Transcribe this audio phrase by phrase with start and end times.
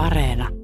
[0.00, 0.59] Areena.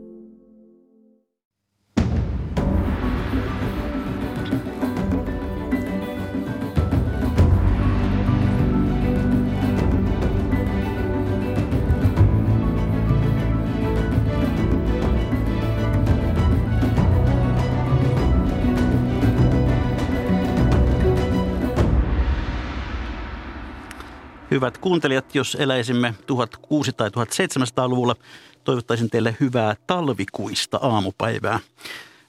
[24.57, 28.17] Hyvät kuuntelijat, jos eläisimme 1600- tai 1700-luvulla,
[28.65, 31.61] toivottaisin teille hyvää talvikuista aamupäivää.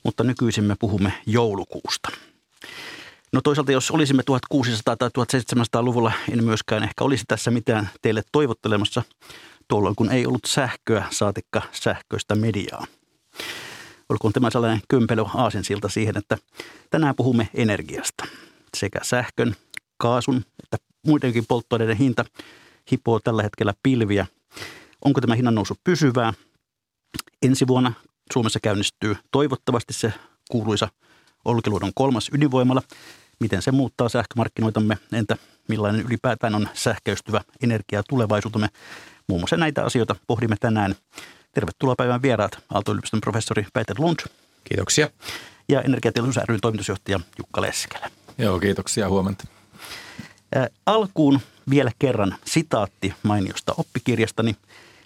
[0.04, 2.10] Mutta nykyisin me puhumme joulukuusta.
[3.34, 4.24] No toisaalta, jos olisimme
[4.56, 9.04] 1600- tai 1700-luvulla, en myöskään ehkä olisi tässä mitään teille toivottelemassa
[9.68, 12.86] tuolloin, kun ei ollut sähköä, saatikka sähköistä mediaa.
[14.10, 16.38] Olkoon tämä sellainen kömpelö aasensilta siihen, että
[16.90, 18.26] tänään puhumme energiasta.
[18.78, 19.56] Sekä sähkön,
[19.98, 22.26] kaasun että muidenkin polttoaineiden hinta
[22.92, 24.28] hipoo tällä hetkellä pilviä.
[25.06, 26.34] Onko tämä hinnan nousu pysyvää?
[27.42, 27.94] Ensi vuonna
[28.34, 30.14] Suomessa käynnistyy toivottavasti se
[30.52, 30.90] kuuluisa
[31.46, 32.82] Olkiluodon kolmas ydinvoimala.
[33.40, 34.98] Miten se muuttaa sähkömarkkinoitamme?
[35.14, 38.68] Entä millainen ylipäätään on sähköistyvä energia tulevaisuutemme?
[39.30, 40.96] Muun muassa näitä asioita pohdimme tänään.
[41.52, 44.20] Tervetuloa päivän vieraat, Aalto-yliopiston professori Peter Lund.
[44.64, 45.10] Kiitoksia.
[45.70, 48.12] Ja Energiateollisuus ryn toimitusjohtaja Jukka Leskelä.
[48.38, 49.10] Joo, kiitoksia.
[49.10, 49.57] Huomenta.
[50.86, 54.56] Alkuun vielä kerran sitaatti mainiosta oppikirjastani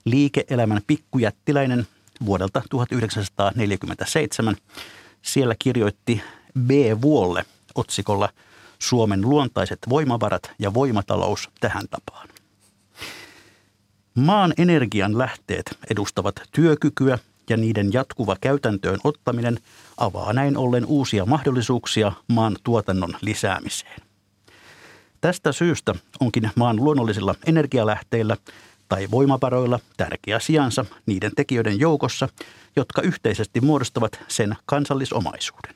[0.05, 1.87] Liike-elämän pikkujättiläinen
[2.25, 4.55] vuodelta 1947.
[5.21, 6.21] Siellä kirjoitti
[6.59, 6.69] B.
[7.01, 8.29] Vuolle otsikolla
[8.79, 12.29] Suomen luontaiset voimavarat ja voimatalous tähän tapaan.
[14.15, 17.19] Maan energian lähteet edustavat työkykyä
[17.49, 19.59] ja niiden jatkuva käytäntöön ottaminen
[19.97, 24.10] avaa näin ollen uusia mahdollisuuksia maan tuotannon lisäämiseen.
[25.21, 28.37] Tästä syystä onkin maan luonnollisilla energialähteillä
[28.89, 32.29] tai voimavaroilla tärkeä sijansa niiden tekijöiden joukossa,
[32.75, 35.75] jotka yhteisesti muodostavat sen kansallisomaisuuden.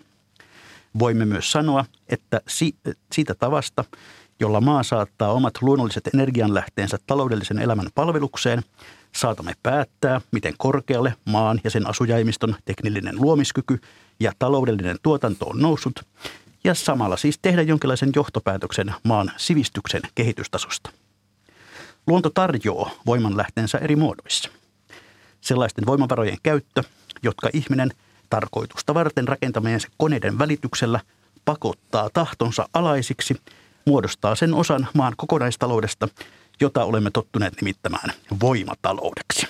[1.00, 2.76] Voimme myös sanoa, että si-
[3.12, 3.84] siitä tavasta,
[4.40, 8.64] jolla maa saattaa omat luonnolliset energianlähteensä taloudellisen elämän palvelukseen,
[9.16, 13.80] saatamme päättää, miten korkealle maan ja sen asujaimiston teknillinen luomiskyky
[14.20, 16.06] ja taloudellinen tuotanto on noussut
[16.66, 20.90] ja samalla siis tehdä jonkinlaisen johtopäätöksen maan sivistyksen kehitystasosta.
[22.08, 24.50] Luonto tarjoaa voimanlähteensä eri muodoissa.
[25.42, 26.84] Sellaisten voimavarojen käyttö,
[27.24, 27.92] jotka ihminen
[28.30, 31.00] tarkoitusta varten rakentamiensa koneiden välityksellä
[31.46, 33.36] pakottaa tahtonsa alaisiksi,
[33.86, 36.08] muodostaa sen osan maan kokonaistaloudesta,
[36.62, 38.10] jota olemme tottuneet nimittämään
[38.42, 39.48] voimataloudeksi.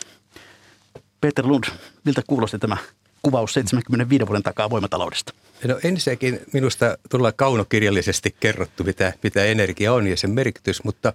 [1.22, 1.64] Peter Lund,
[2.04, 2.78] miltä kuulosti tämä
[3.26, 5.34] kuvaus 75 vuoden takaa voimataloudesta?
[5.64, 11.14] No ensinnäkin minusta todella kaunokirjallisesti kerrottu, mitä, mitä energia on ja sen merkitys, mutta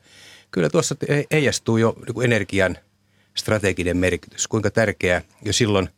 [0.50, 0.96] kyllä tuossa
[1.32, 2.76] heijastuu jo niin energian
[3.34, 4.48] strateginen merkitys.
[4.48, 5.88] Kuinka tärkeää jo silloin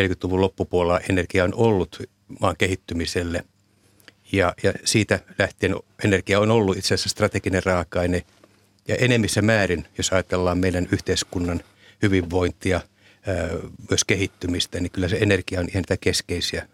[0.00, 2.02] 40-luvun loppupuolella energia on ollut
[2.40, 3.44] maan kehittymiselle.
[4.32, 8.24] Ja, ja siitä lähtien energia on ollut itse asiassa strateginen raaka-aine.
[8.88, 11.60] Ja enemmissä määrin, jos ajatellaan meidän yhteiskunnan
[12.02, 12.80] hyvinvointia,
[13.90, 16.68] myös kehittymistä, niin kyllä se energia on ihan niitä keskeisiä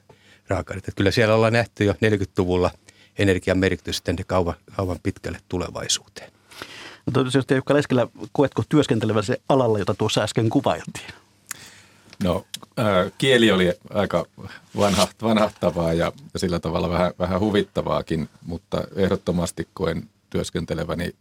[0.49, 0.93] raaka-aineita.
[0.97, 2.71] Kyllä siellä ollaan nähty jo 40-luvulla
[3.19, 6.33] energian merkitys sitten kauan, kauan pitkälle tulevaisuuteen.
[7.07, 11.15] No toimitusjohtaja Jukka Leskelä, koetko työskenteleväsi alalla, jota tuossa äsken kuvailtiin?
[12.23, 12.47] No
[12.79, 14.27] äh, kieli oli aika
[14.77, 21.15] vanha, vanhahtavaa ja, ja sillä tavalla vähän, vähän huvittavaakin, mutta ehdottomasti koen työskenteleväni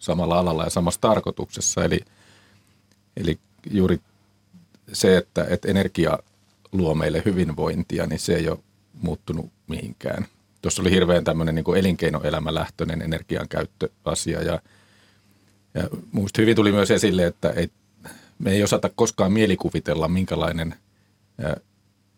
[0.00, 1.84] samalla alalla ja samassa tarkoituksessa.
[1.84, 2.00] Eli,
[3.16, 3.38] eli
[3.70, 4.00] juuri
[4.92, 6.18] se, että, että energia
[6.72, 8.58] luo meille hyvinvointia, niin se ei ole
[8.92, 10.26] muuttunut mihinkään.
[10.62, 14.60] Tuossa oli hirveän tämmöinen niin elinkeinoelämälähtöinen energiankäyttöasia ja,
[15.74, 17.68] ja minusta hyvin tuli myös esille, että ei,
[18.38, 20.74] me ei osata koskaan mielikuvitella, minkälainen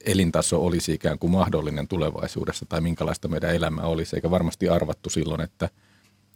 [0.05, 5.41] elintaso olisi ikään kuin mahdollinen tulevaisuudessa tai minkälaista meidän elämä olisi, eikä varmasti arvattu silloin,
[5.41, 5.69] että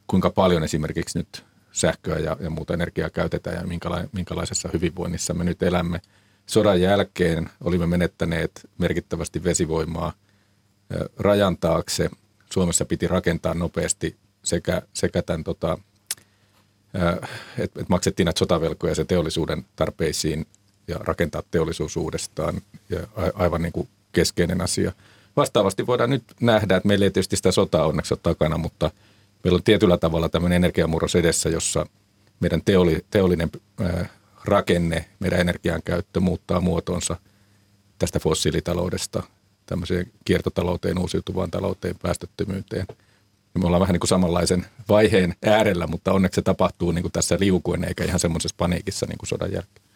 [0.06, 3.78] kuinka paljon esimerkiksi nyt sähköä ja, ja muuta energiaa käytetään ja
[4.12, 6.00] minkälaisessa hyvinvoinnissa me nyt elämme–
[6.50, 10.12] sodan jälkeen olimme menettäneet merkittävästi vesivoimaa
[11.18, 12.10] rajan taakse.
[12.52, 15.78] Suomessa piti rakentaa nopeasti sekä, sekä tämän, tota,
[17.58, 20.46] että et maksettiin näitä sotavelkoja se teollisuuden tarpeisiin
[20.88, 22.60] ja rakentaa teollisuus uudestaan.
[22.88, 23.00] Ja
[23.34, 24.92] aivan niin kuin keskeinen asia.
[25.36, 28.90] Vastaavasti voidaan nyt nähdä, että meillä ei tietysti sitä sotaa onneksi ole takana, mutta
[29.44, 31.86] meillä on tietyllä tavalla tämmöinen energiamurros edessä, jossa
[32.40, 33.50] meidän teoli, teollinen
[34.44, 37.16] rakenne, meidän energian käyttö muuttaa muotonsa
[37.98, 39.22] tästä fossiilitaloudesta
[39.66, 42.86] tämmöiseen kiertotalouteen, uusiutuvaan talouteen, päästöttömyyteen.
[43.54, 47.12] Ja me ollaan vähän niin kuin samanlaisen vaiheen äärellä, mutta onneksi se tapahtuu niin kuin
[47.12, 49.86] tässä liukuen eikä ihan semmoisessa paniikissa niin kuin sodan jälkeen.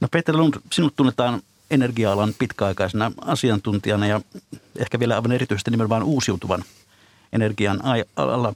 [0.00, 4.20] No Peter Lund, sinut tunnetaan energia-alan pitkäaikaisena asiantuntijana ja
[4.78, 6.64] ehkä vielä aivan erityisesti nimenomaan uusiutuvan
[7.32, 7.80] energian
[8.16, 8.54] alalla.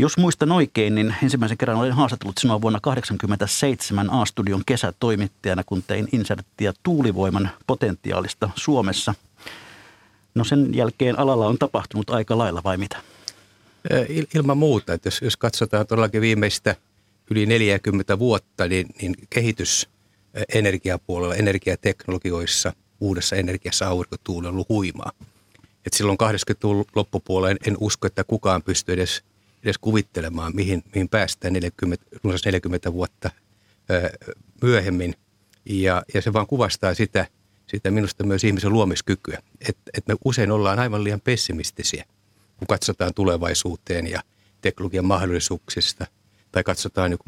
[0.00, 6.08] Jos muistan oikein, niin ensimmäisen kerran olin haastatellut sinua vuonna 1987 A-studion kesätoimittajana, kun tein
[6.12, 9.14] inserttiä tuulivoiman potentiaalista Suomessa.
[10.34, 12.96] No sen jälkeen alalla on tapahtunut aika lailla vai mitä?
[14.34, 16.76] Ilman muuta, että jos, katsotaan todellakin viimeistä
[17.30, 19.88] yli 40 vuotta, niin, niin kehitys
[20.54, 25.12] energiapuolella, energiateknologioissa, uudessa energiassa aurinkotuuli on ollut huimaa.
[25.86, 29.22] Et silloin 80-luvun loppupuoleen en usko, että kukaan pystyy edes,
[29.64, 32.06] edes kuvittelemaan, mihin, mihin päästään 40,
[32.44, 33.30] 40 vuotta
[34.62, 35.14] myöhemmin.
[35.64, 37.26] Ja, ja se vaan kuvastaa sitä,
[37.66, 42.04] sitä minusta myös ihmisen luomiskykyä, että et me usein ollaan aivan liian pessimistisiä,
[42.56, 44.22] kun katsotaan tulevaisuuteen ja
[44.60, 46.06] teknologian mahdollisuuksista
[46.52, 47.18] tai katsotaan,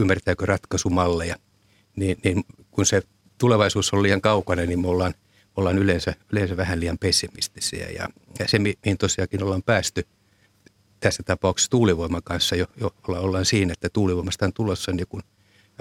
[0.00, 1.36] ymmärtääkö ratkaisumalleja,
[1.96, 3.02] niin, niin kun se
[3.38, 5.14] tulevaisuus on liian kaukana, niin me ollaan
[5.56, 7.86] ollaan yleensä, yleensä vähän liian pessimistisiä.
[7.88, 10.06] Ja, ja se, mihin tosiaankin ollaan päästy
[11.04, 15.22] tässä tapauksessa tuulivoiman kanssa, jo, jo ollaan siinä, että tuulivoimasta on tulossa niin kun,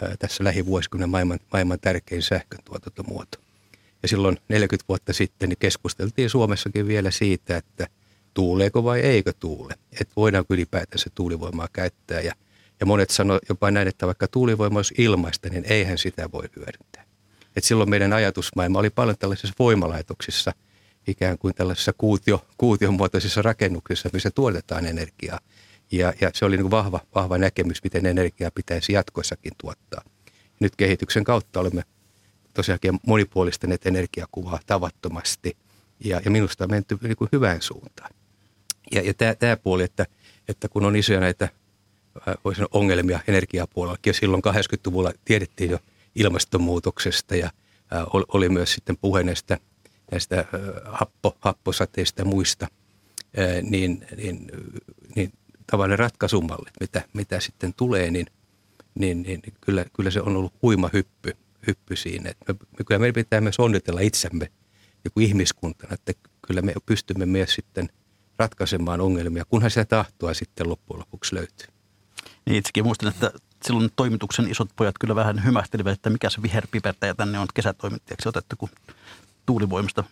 [0.02, 3.38] ää, tässä lähivuosikymmenen maailman, maailman tärkein sähköntuotantomuoto.
[4.02, 7.88] Ja silloin 40 vuotta sitten niin keskusteltiin Suomessakin vielä siitä, että
[8.34, 12.22] tuuleeko vai eikö tuule, että voidaanko ylipäätänsä tuulivoimaa käyttää.
[12.22, 12.34] Ja,
[12.80, 17.06] ja monet sanoivat jopa näin, että vaikka tuulivoima olisi ilmaista, niin eihän sitä voi hyödyntää.
[17.56, 20.54] Et silloin meidän ajatusmaailma oli paljon tällaisissa voimalaitoksissa,
[21.08, 25.40] ikään kuin tällaisissa kuutio, kuution muotoisissa rakennuksissa, missä tuotetaan energiaa.
[25.92, 30.02] Ja, ja se oli niin kuin vahva, vahva näkemys, miten energiaa pitäisi jatkossakin tuottaa.
[30.60, 31.84] Nyt kehityksen kautta olemme
[32.54, 35.58] tosiaankin monipuolistaneet energiakuvaa tavattomasti
[36.04, 38.12] ja, ja minusta on menty niin kuin hyvään suuntaan.
[38.92, 40.06] Ja, ja tämä, tämä puoli, että,
[40.48, 41.50] että kun on isoja näitä
[42.46, 45.80] voisi sanoa, ongelmia energiapuolella, ja silloin 80-luvulla tiedettiin jo–
[46.16, 47.52] ilmastonmuutoksesta ja
[48.12, 49.58] oli myös sitten puhe näistä,
[50.12, 50.46] näistä
[50.86, 52.68] happo, happosateista muista,
[53.62, 54.52] niin, niin,
[55.16, 55.34] niin
[55.72, 58.28] tavallaan ratkaisumallit, mitä, mitä sitten tulee, niin,
[58.96, 62.30] niin, niin kyllä, kyllä se on ollut huima hyppy, hyppy siinä.
[62.30, 64.52] Että me, kyllä meidän pitää myös onnitella itsemme
[65.06, 66.14] joku ihmiskuntana, että
[66.48, 67.90] kyllä me pystymme myös sitten
[68.38, 71.68] ratkaisemaan ongelmia, kunhan sitä tahtoa sitten loppujen lopuksi löytyy.
[72.46, 73.32] Niin itsekin muistan, että
[73.66, 78.56] silloin toimituksen isot pojat kyllä vähän hymähtelivät, että mikä se viherpipertäjä tänne on kesätoimittajaksi otettu,
[78.58, 78.70] kun
[79.46, 80.04] tuulivoimasta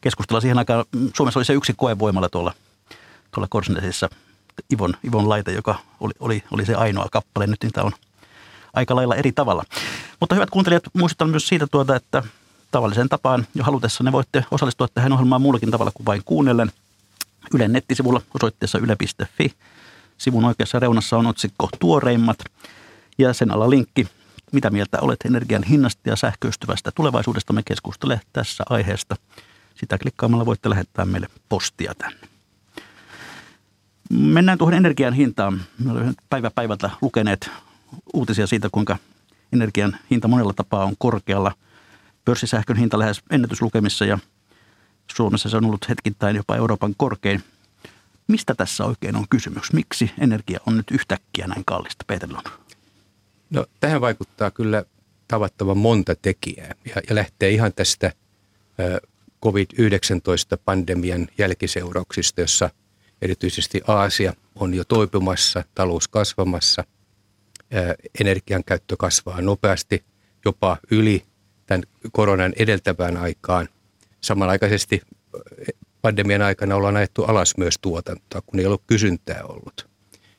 [0.00, 0.84] keskustellaan siihen aikaan.
[1.16, 2.52] Suomessa oli se yksi koevoimalla tuolla,
[3.34, 4.08] tuolla Korsnesissa,
[4.72, 7.46] Ivon, Ivon laite, joka oli, oli, oli se ainoa kappale.
[7.46, 7.92] Nyt niitä on
[8.74, 9.64] aika lailla eri tavalla.
[10.20, 12.22] Mutta hyvät kuuntelijat, muistutan myös siitä tuota, että
[12.70, 16.72] tavallisen tapaan jo halutessa ne voitte osallistua tähän ohjelmaan muullakin tavalla kuin vain kuunnellen.
[17.54, 19.54] Ylen nettisivulla osoitteessa yle.fi
[20.18, 22.38] Sivun oikeassa reunassa on otsikko Tuoreimmat
[23.18, 24.08] ja sen alla linkki
[24.52, 27.52] Mitä mieltä olet energian hinnasta ja sähköistyvästä tulevaisuudesta?
[27.52, 29.16] Me keskustele tässä aiheesta.
[29.74, 32.28] Sitä klikkaamalla voitte lähettää meille postia tänne.
[34.10, 35.62] Mennään tuohon energian hintaan.
[35.78, 37.50] Me olemme päivä päivältä lukeneet
[38.14, 38.98] uutisia siitä, kuinka
[39.52, 41.52] energian hinta monella tapaa on korkealla.
[42.24, 44.18] Pörssisähkön hinta lähes ennätyslukemissa ja
[45.16, 47.44] Suomessa se on ollut hetkittäin jopa Euroopan korkein–
[48.30, 49.72] Mistä tässä oikein on kysymys?
[49.72, 52.46] Miksi energia on nyt yhtäkkiä näin kallista, Peter Lund?
[53.50, 54.84] No tähän vaikuttaa kyllä
[55.28, 58.12] tavattoman monta tekijää ja, ja lähtee ihan tästä
[59.44, 62.70] COVID-19-pandemian jälkiseurauksista, jossa
[63.22, 66.84] erityisesti Aasia on jo toipumassa, talous kasvamassa,
[68.20, 70.04] energian käyttö kasvaa nopeasti,
[70.44, 71.22] jopa yli
[71.66, 73.68] tämän koronan edeltävään aikaan.
[74.20, 75.00] Samanaikaisesti
[76.02, 79.88] pandemian aikana ollaan ajettu alas myös tuotantoa, kun ei ollut kysyntää ollut.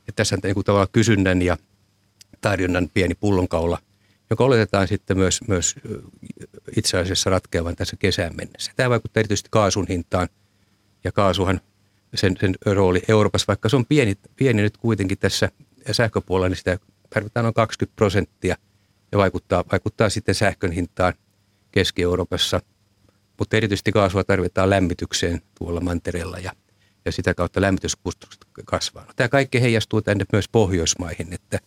[0.08, 1.58] Ja tässä on niin tavallaan kysynnän ja
[2.42, 3.78] tarjonnan pieni pullonkaula,
[4.30, 5.76] joka oletetaan sitten myös, myös
[6.78, 8.72] itse asiassa ratkeavan tässä kesään mennessä.
[8.76, 10.30] Tämä vaikuttaa erityisesti kaasun hintaan
[11.04, 11.62] ja kaasuhan
[12.16, 15.52] sen, sen rooli Euroopassa, vaikka se on pieni, pieni nyt kuitenkin tässä
[15.92, 16.80] sähköpuolella, niin sitä
[17.10, 18.56] tarvitaan noin 20 prosenttia
[19.12, 21.14] ja vaikuttaa, vaikuttaa sitten sähkön hintaan
[21.72, 22.62] Keski-Euroopassa–
[23.42, 26.52] mutta erityisesti kaasua tarvitaan lämmitykseen tuolla mantereella ja,
[27.06, 29.06] ja sitä kautta lämmityskustannukset kasvaa.
[29.06, 31.60] No, tämä kaikki heijastuu tänne myös Pohjoismaihin, että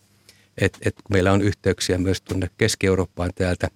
[0.59, 3.69] et, et meillä on yhteyksiä myös tuonne Keski-Eurooppaan täältä,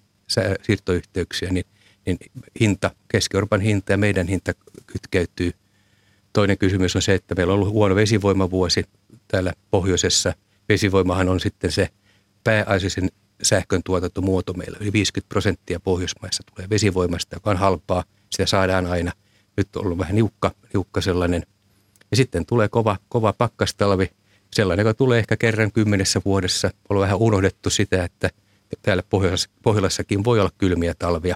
[0.61, 1.65] siirtoyhteyksiä, niin,
[2.05, 2.17] niin
[2.59, 4.53] hinta, Keski-Euroopan hinta ja meidän hinta
[4.87, 5.51] kytkeytyy.
[6.33, 8.83] Toinen kysymys on se, että meillä on ollut huono vesivoimavuosi
[9.27, 10.33] täällä pohjoisessa.
[10.69, 11.89] Vesivoimahan on sitten se
[12.43, 13.09] pääasiallisen
[13.43, 14.77] sähkön tuotantomuoto meillä.
[14.81, 18.03] Yli 50 prosenttia Pohjoismaissa tulee vesivoimasta, joka on halpaa.
[18.29, 19.11] Sitä saadaan aina.
[19.57, 21.43] Nyt on ollut vähän niukka, niukka sellainen.
[22.11, 24.09] Ja sitten tulee kova, kova pakkastalvi,
[24.53, 26.71] sellainen, joka tulee ehkä kerran kymmenessä vuodessa.
[26.89, 28.29] On vähän unohdettu sitä, että
[28.81, 29.03] täällä
[29.63, 31.35] Pohjolassakin voi olla kylmiä talvia.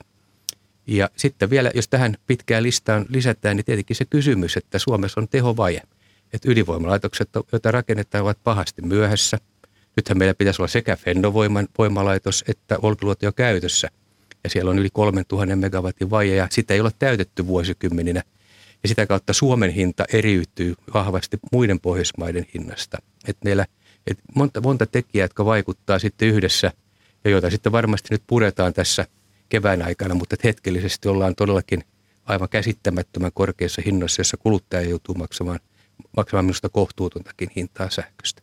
[0.87, 5.27] Ja sitten vielä, jos tähän pitkään listaan lisätään, niin tietenkin se kysymys, että Suomessa on
[5.27, 5.81] tehovaje.
[6.33, 9.37] Että ydinvoimalaitokset, joita rakennetaan, ovat pahasti myöhässä.
[9.95, 13.89] Nythän meillä pitäisi olla sekä Fennovoiman voimalaitos että Olkiluoto jo käytössä.
[14.43, 18.23] Ja siellä on yli 3000 megawatin vaje ja sitä ei ole täytetty vuosikymmeninä.
[18.83, 22.97] Ja sitä kautta Suomen hinta eriytyy vahvasti muiden Pohjoismaiden hinnasta.
[23.27, 23.65] Että meillä
[24.07, 26.71] et monta, monta tekijää, jotka vaikuttaa sitten yhdessä
[27.23, 29.07] ja joita sitten varmasti nyt puretaan tässä
[29.49, 31.83] kevään aikana, mutta hetkellisesti ollaan todellakin
[32.25, 35.59] aivan käsittämättömän korkeissa hinnoissa, jossa kuluttaja joutuu maksamaan,
[36.17, 38.41] maksamaan minusta kohtuutontakin hintaa sähköstä.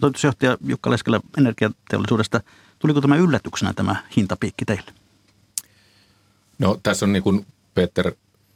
[0.00, 2.40] Toimitusjohtaja Jukka Leskelä energiateollisuudesta,
[2.78, 4.92] tuliko tämä yllätyksenä tämä hintapiikki teille?
[6.58, 8.12] No tässä on niin kuin Peter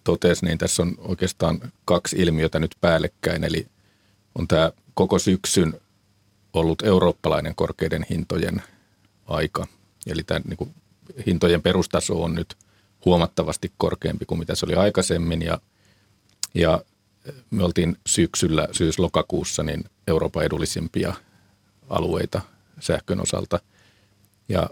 [0.06, 3.44] totesi, niin tässä on oikeastaan kaksi ilmiötä nyt päällekkäin.
[3.44, 3.66] Eli
[4.34, 5.80] on tämä koko syksyn
[6.52, 8.62] ollut eurooppalainen korkeiden hintojen
[9.26, 9.66] aika.
[10.06, 10.74] Eli tämä niin kuin,
[11.26, 12.56] hintojen perustaso on nyt
[13.04, 15.42] huomattavasti korkeampi kuin mitä se oli aikaisemmin.
[15.42, 15.60] Ja,
[16.54, 16.82] ja
[17.50, 21.14] me oltiin syksyllä, syys-lokakuussa, niin Euroopan edullisimpia
[21.88, 22.40] alueita
[22.80, 23.60] sähkön osalta.
[24.48, 24.70] Ja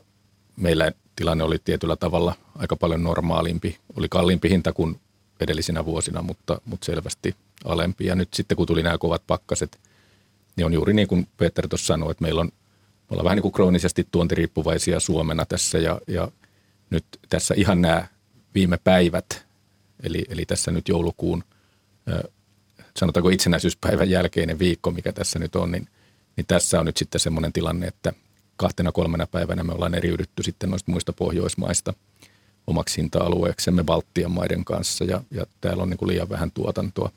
[0.56, 3.78] meillä tilanne oli tietyllä tavalla aika paljon normaalimpi.
[3.96, 5.00] Oli kalliimpi hinta kuin
[5.44, 8.06] edellisinä vuosina, mutta, mutta selvästi alempi.
[8.06, 9.80] Ja nyt sitten kun tuli nämä kovat pakkaset,
[10.56, 13.42] niin on juuri niin kuin Peter tuossa sanoi, että meillä on, me ollaan vähän niin
[13.42, 16.28] kuin kroonisesti tuontiriippuvaisia Suomena tässä ja, ja
[16.90, 18.06] nyt tässä ihan nämä
[18.54, 19.46] viime päivät,
[20.02, 21.44] eli, eli tässä nyt joulukuun,
[22.96, 25.88] sanotaanko itsenäisyyspäivän jälkeinen viikko, mikä tässä nyt on, niin,
[26.36, 28.12] niin tässä on nyt sitten semmoinen tilanne, että
[28.56, 31.94] kahtena kolmena päivänä me ollaan eriydytty sitten noista muista Pohjoismaista–
[32.66, 37.10] omaksi hinta-alueeksemme Baltian maiden kanssa ja, ja täällä on niin kuin liian vähän tuotantoa.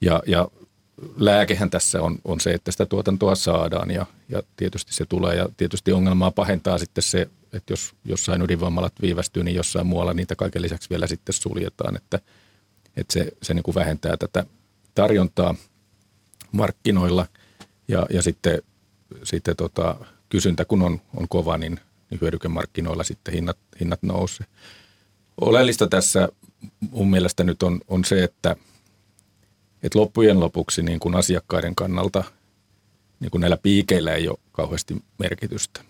[0.00, 0.48] Ja, ja
[1.16, 5.48] lääkehän tässä on, on se, että sitä tuotantoa saadaan ja, ja tietysti se tulee ja
[5.56, 10.62] tietysti ongelmaa pahentaa sitten se, että jos jossain ydinvoimalat viivästyy, niin jossain muualla niitä kaiken
[10.62, 12.20] lisäksi vielä sitten suljetaan, että,
[12.96, 14.44] että se, se niin kuin vähentää tätä
[14.94, 15.54] tarjontaa
[16.52, 17.26] markkinoilla
[17.88, 18.62] ja, ja sitten,
[19.24, 19.96] sitten tota,
[20.28, 24.46] kysyntä kun on, on kova, niin niin hyödykemarkkinoilla sitten hinnat, hinnat nousee.
[25.40, 26.28] Oleellista tässä
[26.90, 28.56] mun mielestä nyt on, on se, että,
[29.82, 32.24] että loppujen lopuksi niin kuin asiakkaiden kannalta
[33.20, 35.80] niin kuin näillä piikeillä ei ole kauheasti merkitystä.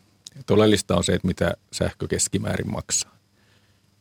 [0.40, 3.16] Et oleellista on se, että mitä sähkö keskimäärin maksaa.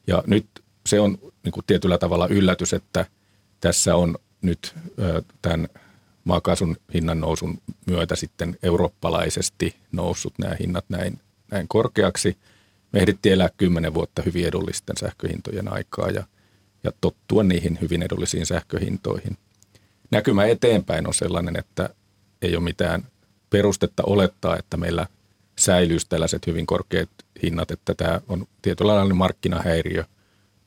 [0.08, 0.48] Ja nyt
[0.88, 3.06] se on niin kuin tietyllä tavalla yllätys, että
[3.60, 4.76] tässä on nyt
[5.42, 5.68] tämän
[6.24, 11.20] maakaasun hinnan nousun myötä sitten eurooppalaisesti noussut nämä hinnat näin
[11.52, 12.38] näin korkeaksi.
[12.92, 16.24] Me ehdittiin elää kymmenen vuotta hyvin edullisten sähköhintojen aikaa ja,
[16.84, 19.38] ja tottua niihin hyvin edullisiin sähköhintoihin.
[20.12, 21.90] Näkymä eteenpäin on sellainen, että
[22.42, 23.08] ei ole mitään
[23.50, 25.08] perustetta olettaa, että meillä
[25.60, 27.10] säilyisi tällaiset hyvin korkeat
[27.44, 30.04] hinnat, että tämä on tietynlainen markkinahäiriö,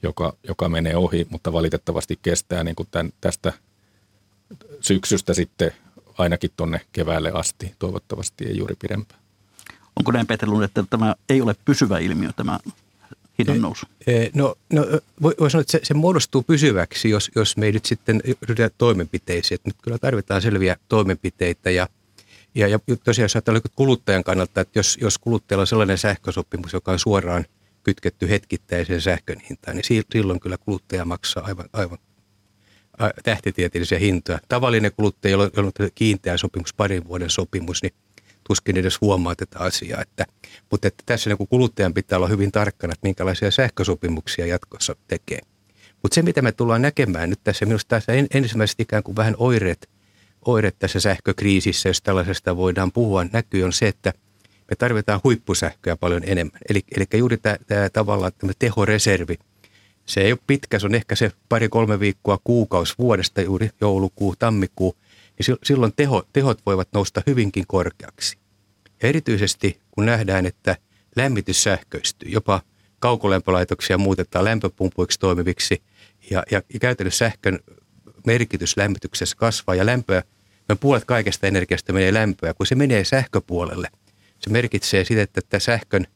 [0.02, 3.52] joka, joka menee ohi, mutta valitettavasti kestää niin kuin tämän, tästä
[4.80, 5.72] syksystä sitten
[6.18, 9.20] ainakin tuonne keväälle asti, toivottavasti ei juuri pidempään.
[9.98, 12.58] Onko näin Peter Lund, että tämä ei ole pysyvä ilmiö, tämä
[13.38, 13.86] hinnan nousu?
[14.34, 14.86] No, no
[15.22, 18.70] voi, voi sanoa, että se, se muodostuu pysyväksi, jos, jos me ei nyt sitten ryhdytä
[18.78, 19.56] toimenpiteisiin.
[19.56, 21.88] Että nyt kyllä tarvitaan selviä toimenpiteitä ja,
[22.54, 26.92] ja, ja tosiaan jos ajatellaan kuluttajan kannalta, että jos, jos kuluttajalla on sellainen sähkösopimus, joka
[26.92, 27.44] on suoraan
[27.82, 31.98] kytketty hetkittäiseen sähkön hintaan, niin silloin kyllä kuluttaja maksaa aivan, aivan
[33.22, 34.38] tähtitieteellisiä hintoja.
[34.48, 35.50] Tavallinen kuluttaja, jolla
[35.80, 37.92] on kiinteä sopimus, parin vuoden sopimus, niin
[38.48, 40.02] tuskin edes huomaa tätä asiaa.
[40.02, 40.26] Että,
[40.70, 45.38] mutta että tässä niin kuluttajan pitää olla hyvin tarkkana, että minkälaisia sähkösopimuksia jatkossa tekee.
[46.02, 49.88] Mutta se, mitä me tullaan näkemään nyt tässä, minusta tässä ensimmäiset ikään kuin vähän oireet,
[50.44, 54.12] oireet tässä sähkökriisissä, jos tällaisesta voidaan puhua, näkyy on se, että
[54.70, 56.60] me tarvitaan huippusähköä paljon enemmän.
[56.68, 57.56] Eli, eli juuri tämä,
[57.92, 59.38] tavallaan tämä tehoreservi,
[60.06, 64.96] se ei ole pitkä, se on ehkä se pari-kolme viikkoa kuukausi vuodesta, juuri joulukuu, tammikuu–
[65.38, 68.38] niin silloin teho, tehot voivat nousta hyvinkin korkeaksi.
[69.02, 70.76] Ja erityisesti kun nähdään, että
[71.16, 72.62] lämmitys sähköistyy, jopa
[72.98, 75.82] kaukolämpölaitoksia muutetaan lämpöpumpuiksi toimiviksi
[76.30, 77.58] ja, ja, ja käytännössä sähkön
[78.26, 80.22] merkitys lämmityksessä kasvaa ja lämpöä,
[80.68, 83.88] me puolet kaikesta energiasta menee lämpöä, kun se menee sähköpuolelle.
[84.38, 86.06] Se merkitsee sitä, että tämä sähkön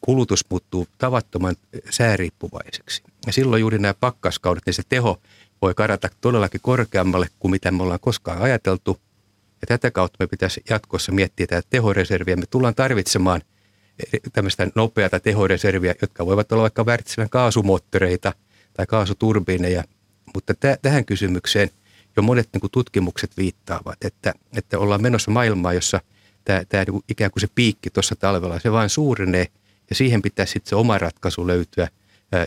[0.00, 1.56] kulutus muuttuu tavattoman
[1.90, 3.02] sääriippuvaiseksi.
[3.26, 5.20] Ja silloin juuri nämä pakkaskaudet, niin se teho
[5.64, 8.98] voi karata todellakin korkeammalle kuin mitä me ollaan koskaan ajateltu.
[9.60, 12.36] Ja tätä kautta me pitäisi jatkossa miettiä tätä tehoreserviä.
[12.36, 13.42] Me tullaan tarvitsemaan
[14.32, 18.32] tämmöistä nopeata tehoreserviä, jotka voivat olla vaikka Wärtsilän kaasumoottoreita
[18.74, 19.84] tai kaasuturbiineja.
[20.34, 21.70] Mutta täh- tähän kysymykseen
[22.16, 26.00] jo monet niin kuin tutkimukset viittaavat, että, että ollaan menossa maailmaa, jossa
[26.44, 29.46] tämä, tämä niin ikään kuin se piikki tuossa talvella, se vain suurenee
[29.90, 31.88] ja siihen pitäisi sitten se oma ratkaisu löytyä,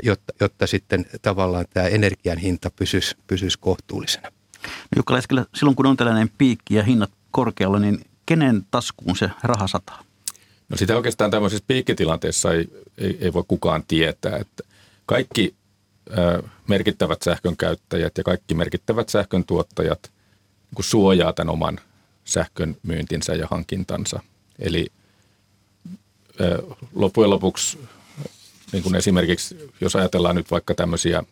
[0.04, 4.32] jotta, jotta sitten tavallaan tämä energian hinta pysyisi, pysyisi kohtuullisena.
[4.96, 9.68] Jukka Leskilä, silloin kun on tällainen piikki ja hinnat korkealla, niin kenen taskuun se raha
[9.68, 10.04] sataa?
[10.70, 12.68] No sitä oikeastaan tämmöisessä piikkitilanteessa ei,
[12.98, 14.64] ei, ei voi kukaan tietää, että
[15.06, 15.56] kaikki
[16.18, 20.12] ö, merkittävät sähkön käyttäjät ja kaikki merkittävät sähkön tuottajat
[20.76, 21.80] niin suojaa tämän oman
[22.26, 24.20] sähkön myyntinsä ja hankintansa.
[24.60, 24.88] Eli
[26.42, 26.64] ö,
[26.96, 27.80] loppujen lopuksi
[28.72, 31.24] niin kuin esimerkiksi, jos ajatellaan nyt vaikka tämmöisiä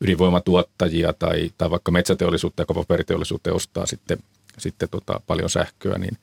[0.00, 4.18] ydinvoimatuottajia tai, tai vaikka metsäteollisuutta ja paperiteollisuutta ostaa sitten,
[4.58, 6.18] sitten tota paljon sähköä, niin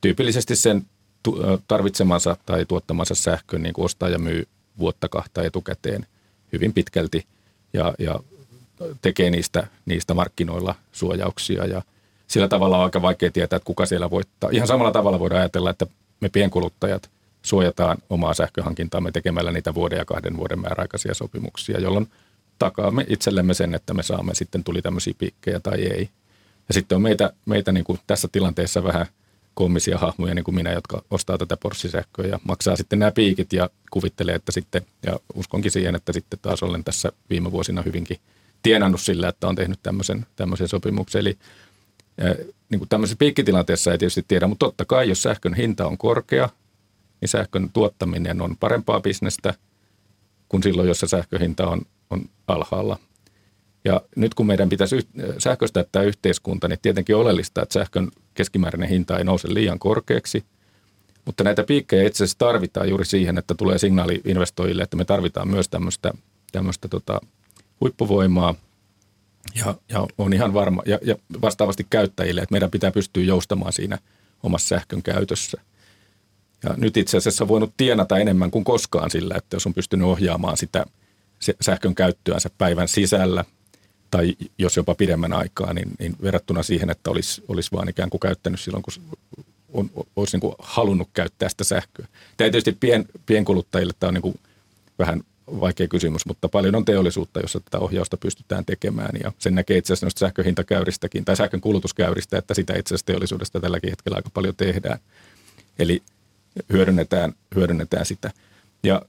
[0.00, 0.86] tyypillisesti sen
[1.68, 6.06] tarvitsemansa tai tuottamansa sähkön niin kuin ostaa ja myy vuotta kahta etukäteen
[6.52, 7.26] hyvin pitkälti
[7.72, 8.20] ja, ja
[9.02, 11.82] tekee niistä, niistä markkinoilla suojauksia ja
[12.26, 14.50] sillä tavalla on aika vaikea tietää, että kuka siellä voittaa.
[14.52, 15.86] Ihan samalla tavalla voidaan ajatella, että
[16.20, 17.10] me pienkuluttajat
[17.42, 22.10] suojataan omaa sähköhankintaamme tekemällä niitä vuoden ja kahden vuoden määräaikaisia sopimuksia, jolloin
[22.58, 26.10] takaamme itsellemme sen, että me saamme sitten tuli tämmöisiä piikkejä tai ei.
[26.68, 29.06] Ja sitten on meitä, meitä niin kuin tässä tilanteessa vähän–
[29.54, 33.70] koomisia hahmoja niin kuin minä, jotka ostaa tätä porssisähköä ja maksaa sitten nämä piikit ja
[33.90, 38.16] kuvittelee, että sitten, ja uskonkin siihen, että sitten taas olen tässä viime vuosina hyvinkin
[38.62, 41.20] tienannut sillä, että on tehnyt tämmöisen, tämmöisen sopimuksen.
[41.20, 41.38] Eli
[42.70, 46.48] niin kuin tämmöisessä piikkitilanteessa ei tietysti tiedä, mutta totta kai, jos sähkön hinta on korkea,
[47.20, 49.54] niin sähkön tuottaminen on parempaa bisnestä
[50.48, 52.98] kuin silloin, jos se sähköhinta on, on alhaalla.
[53.84, 55.08] Ja nyt kun meidän pitäisi
[55.38, 60.44] sähköistää tämä yhteiskunta, niin tietenkin oleellista, että sähkön keskimääräinen hinta ei nouse liian korkeaksi.
[61.24, 65.48] Mutta näitä piikkejä itse asiassa tarvitaan juuri siihen, että tulee signaali investoijille, että me tarvitaan
[65.48, 66.12] myös tämmöistä,
[66.52, 67.20] tämmöistä tota,
[67.80, 68.54] huippuvoimaa.
[69.54, 73.98] Ja, ja on ihan varma, ja, ja vastaavasti käyttäjille, että meidän pitää pystyä joustamaan siinä
[74.42, 75.60] omassa sähkön käytössä.
[76.64, 80.06] Ja nyt itse asiassa on voinut tienata enemmän kuin koskaan sillä, että jos on pystynyt
[80.06, 80.86] ohjaamaan sitä
[81.60, 83.44] sähkön käyttöänsä päivän sisällä–
[84.10, 88.20] tai jos jopa pidemmän aikaa, niin, niin verrattuna siihen, että olisi, olisi vaan ikään kuin
[88.20, 89.18] käyttänyt silloin, kun
[89.72, 92.06] on, olisi niin kuin halunnut käyttää sitä sähköä.
[92.36, 94.40] Tämä tietysti pien, pienkuluttajille tämä on niin kuin
[94.98, 95.22] vähän
[95.60, 99.92] vaikea kysymys, mutta paljon on teollisuutta, jossa tätä ohjausta pystytään tekemään ja sen näkee itse
[99.92, 104.56] asiassa noista sähköhintakäyristäkin tai sähkön kulutuskäyristä, että sitä itse asiassa teollisuudesta tälläkin hetkellä aika paljon
[104.56, 104.98] tehdään.
[105.78, 106.02] Eli
[106.72, 108.30] hyödynnetään, hyödynnetään sitä.
[108.82, 109.02] Ja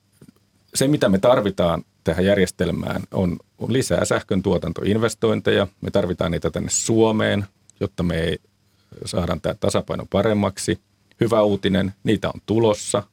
[0.75, 5.67] se, mitä me tarvitaan tähän järjestelmään on, on lisää sähkön tuotantoinvestointeja.
[5.81, 7.45] Me tarvitaan niitä tänne Suomeen,
[7.79, 8.37] jotta me ei
[9.05, 10.79] saadaan tämä tasapaino paremmaksi.
[11.19, 13.03] Hyvä uutinen, niitä on tulossa.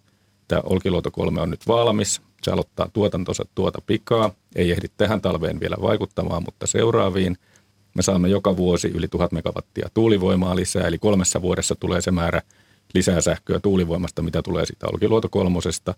[0.48, 2.22] Tämä Olkiluoto 3 on nyt valmis.
[2.42, 4.30] Se aloittaa tuotantonsa tuota pikaa.
[4.56, 7.36] Ei ehdi tähän talveen vielä vaikuttamaan, mutta seuraaviin.
[7.94, 12.42] Me saamme joka vuosi yli 1000 megawattia tuulivoimaa lisää, eli kolmessa vuodessa tulee se määrä
[12.94, 15.94] lisää sähköä tuulivoimasta, mitä tulee siitä Olkiluoto kolmosesta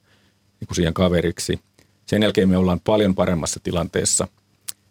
[0.61, 1.61] niin kuin siihen kaveriksi–
[2.11, 4.29] sen jälkeen me ollaan paljon paremmassa tilanteessa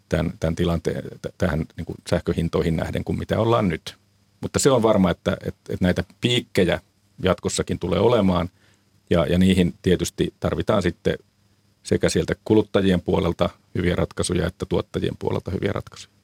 [0.08, 1.02] tämän, tämän tilanteen,
[1.38, 3.96] tähän niin kuin sähköhintoihin nähden kuin mitä ollaan nyt.
[4.40, 6.80] Mutta se on varma, että, että, että näitä piikkejä
[7.22, 8.50] jatkossakin tulee olemaan
[9.10, 11.18] ja, ja niihin tietysti tarvitaan sitten
[11.82, 16.14] sekä sieltä kuluttajien puolelta hyviä ratkaisuja että tuottajien puolelta hyviä ratkaisuja.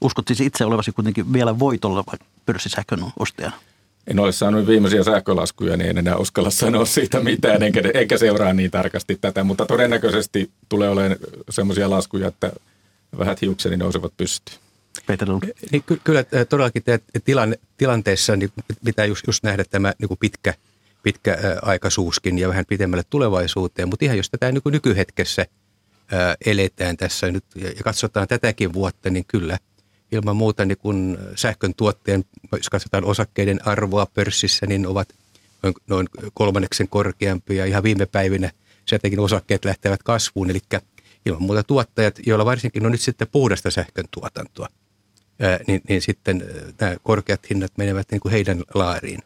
[0.00, 2.04] Uskot siis itse olevasi kuitenkin vielä voitolla
[2.46, 3.56] pörssisähkön ostajana?
[4.06, 8.52] En ole saanut viimeisiä sähkölaskuja, niin en enää uskalla sanoa siitä mitään, enkä, enkä seuraa
[8.52, 11.16] niin tarkasti tätä, mutta todennäköisesti tulee olemaan
[11.50, 12.52] sellaisia laskuja, että
[13.18, 14.58] vähät hiukseni nousevat pystyyn.
[15.06, 15.28] Peter
[15.72, 16.82] niin, ky- kyllä todellakin
[17.24, 18.52] tilanne, tilanteessa niin
[18.84, 20.54] pitää just, just nähdä tämä niin kuin pitkä,
[21.02, 26.96] pitkä aikaisuuskin ja vähän pitemmälle tulevaisuuteen, mutta ihan jos tätä niin kuin nykyhetkessä ä, eletään
[26.96, 29.58] tässä nyt ja katsotaan tätäkin vuotta, niin kyllä–
[30.12, 35.14] ilman muuta niin kun sähkön tuotteen, jos katsotaan osakkeiden arvoa pörssissä, niin ovat
[35.86, 37.64] noin, kolmanneksen korkeampia.
[37.64, 38.50] Ihan viime päivinä
[38.86, 40.60] sieltäkin osakkeet lähtevät kasvuun, eli
[41.26, 44.68] ilman muuta tuottajat, joilla varsinkin on nyt sitten puhdasta sähkön tuotantoa,
[45.66, 46.44] niin, niin sitten
[46.80, 49.20] nämä korkeat hinnat menevät niin kuin heidän laariin.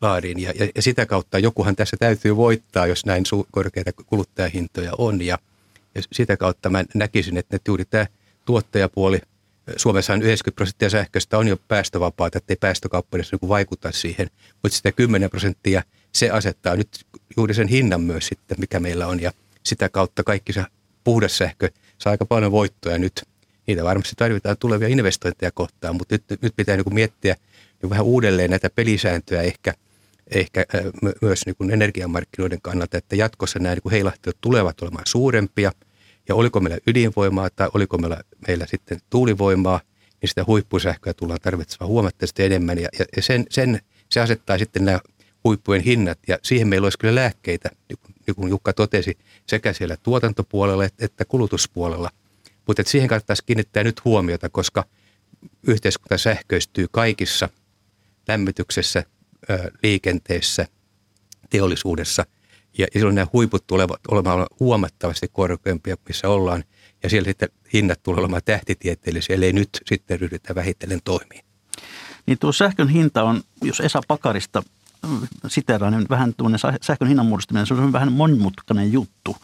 [0.00, 0.40] laariin.
[0.40, 5.22] Ja, ja, ja sitä kautta jokuhan tässä täytyy voittaa, jos näin su- korkeita kuluttajahintoja on.
[5.22, 5.38] Ja,
[5.94, 8.06] ja sitä kautta mä näkisin, että juuri tämä
[8.44, 9.20] tuottajapuoli–
[9.76, 14.30] Suomessa 90 prosenttia sähköstä on jo päästövapaata, ettei päästökauppa edes niin vaikuta siihen,
[14.62, 16.88] mutta sitä 10 prosenttia se asettaa nyt
[17.36, 19.20] juuri sen hinnan myös sitten, mikä meillä on.
[19.20, 20.64] Ja sitä kautta kaikki se
[21.04, 23.22] puhdas sähkö saa aika paljon voittoja nyt.
[23.66, 27.36] Niitä varmasti tarvitaan tulevia investointeja kohtaan, mutta nyt, nyt pitää niin miettiä
[27.82, 29.74] niin vähän uudelleen näitä pelisääntöjä ehkä,
[30.30, 30.64] ehkä
[31.22, 35.72] myös niin energiamarkkinoiden kannalta, että jatkossa nämä niin heilahtelut tulevat olemaan suurempia–
[36.28, 39.80] ja oliko meillä ydinvoimaa tai oliko meillä, meillä sitten tuulivoimaa,
[40.22, 42.78] niin sitä huippusähköä tullaan tarvitsemaan huomattavasti enemmän.
[42.78, 45.00] Ja, ja sen, sen, se asettaa sitten nämä
[45.44, 47.70] huippujen hinnat ja siihen meillä olisi kyllä lääkkeitä,
[48.26, 52.10] niin kuin Jukka totesi, sekä siellä tuotantopuolella että kulutuspuolella.
[52.66, 54.84] Mutta siihen kannattaisi kiinnittää nyt huomiota, koska
[55.66, 57.48] yhteiskunta sähköistyy kaikissa
[58.28, 59.04] lämmityksessä,
[59.82, 60.66] liikenteessä,
[61.50, 62.26] teollisuudessa–
[62.78, 66.64] ja silloin nämä huiput tulevat olemaan huomattavasti korkeampia, missä ollaan.
[67.02, 71.44] Ja siellä sitten hinnat tulevat olemaan tähtitieteellisiä, ellei nyt sitten ryhdytä vähitellen toimiin.
[72.26, 74.62] Niin tuo sähkön hinta on, jos Esa Pakarista
[75.46, 79.36] siteraan, niin vähän tuonne sähkön hinnan muodostuminen, se on vähän monimutkainen juttu.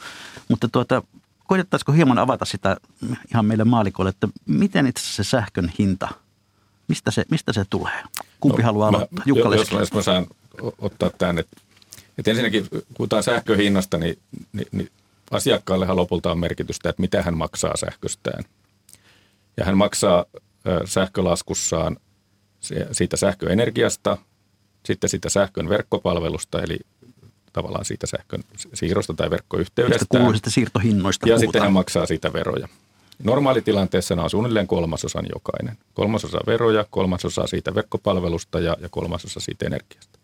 [0.49, 1.03] Mutta tuota,
[1.45, 2.77] koitettaisiko hieman avata sitä
[3.31, 6.09] ihan meille maalikoille, että miten itse asiassa se sähkön hinta,
[6.89, 8.03] mistä se, mistä se tulee?
[8.41, 9.25] Kumpi no, haluaa aloittaa?
[9.27, 10.27] Jukka jos, jos mä saan
[10.79, 11.57] ottaa tämän, että
[12.19, 14.19] et ensinnäkin, kun puhutaan sähköhinnasta, niin,
[14.53, 14.91] niin, niin
[15.31, 18.45] asiakkaallehan lopulta on merkitystä, että mitä hän maksaa sähköstään.
[19.57, 20.25] Ja hän maksaa
[20.85, 21.97] sähkölaskussaan
[22.93, 24.19] siitä sähköenergiasta,
[24.87, 26.79] sitten siitä sähkön verkkopalvelusta, eli
[27.53, 30.05] tavallaan siitä sähkön siirrosta tai verkkoyhteydestä.
[30.09, 31.41] kuuluisista siirtohinnoista Ja puhutaan.
[31.41, 32.69] sitten hän maksaa siitä veroja.
[33.25, 35.79] Normaalitilanteessa on suunnilleen kolmasosan jokainen.
[35.95, 40.19] Kolmasosa veroja, kolmasosa siitä verkkopalvelusta ja, ja kolmasosa siitä energiasta.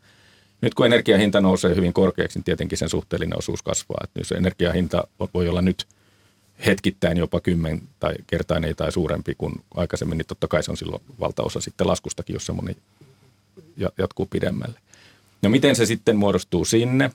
[0.60, 4.00] Nyt kun energiahinta nousee hyvin korkeaksi, niin tietenkin sen suhteellinen osuus kasvaa.
[4.04, 5.86] Että jos energiahinta voi olla nyt
[6.66, 11.02] hetkittäin jopa kymmen tai kertainen tai suurempi kuin aikaisemmin, niin totta kai se on silloin
[11.20, 12.76] valtaosa sitten laskustakin, jos semmoinen
[13.98, 14.80] jatkuu pidemmälle.
[15.42, 17.10] No miten se sitten muodostuu sinne?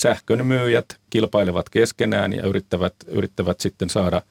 [0.00, 4.22] Sähkön myyjät kilpailevat keskenään ja yrittävät, yrittävät sitten saada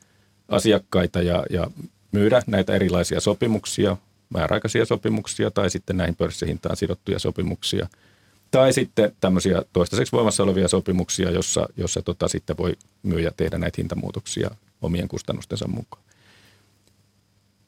[0.48, 1.72] asiakkaita ja, ja
[2.12, 3.98] myydä näitä erilaisia sopimuksia,
[4.30, 7.88] määräaikaisia sopimuksia tai sitten näihin pörssihintaan sidottuja sopimuksia–
[8.56, 13.76] tai sitten tämmöisiä toistaiseksi voimassa olevia sopimuksia, jossa, jossa tota sitten voi myyjä tehdä näitä
[13.78, 14.50] hintamuutoksia
[14.82, 16.04] omien kustannustensa mukaan.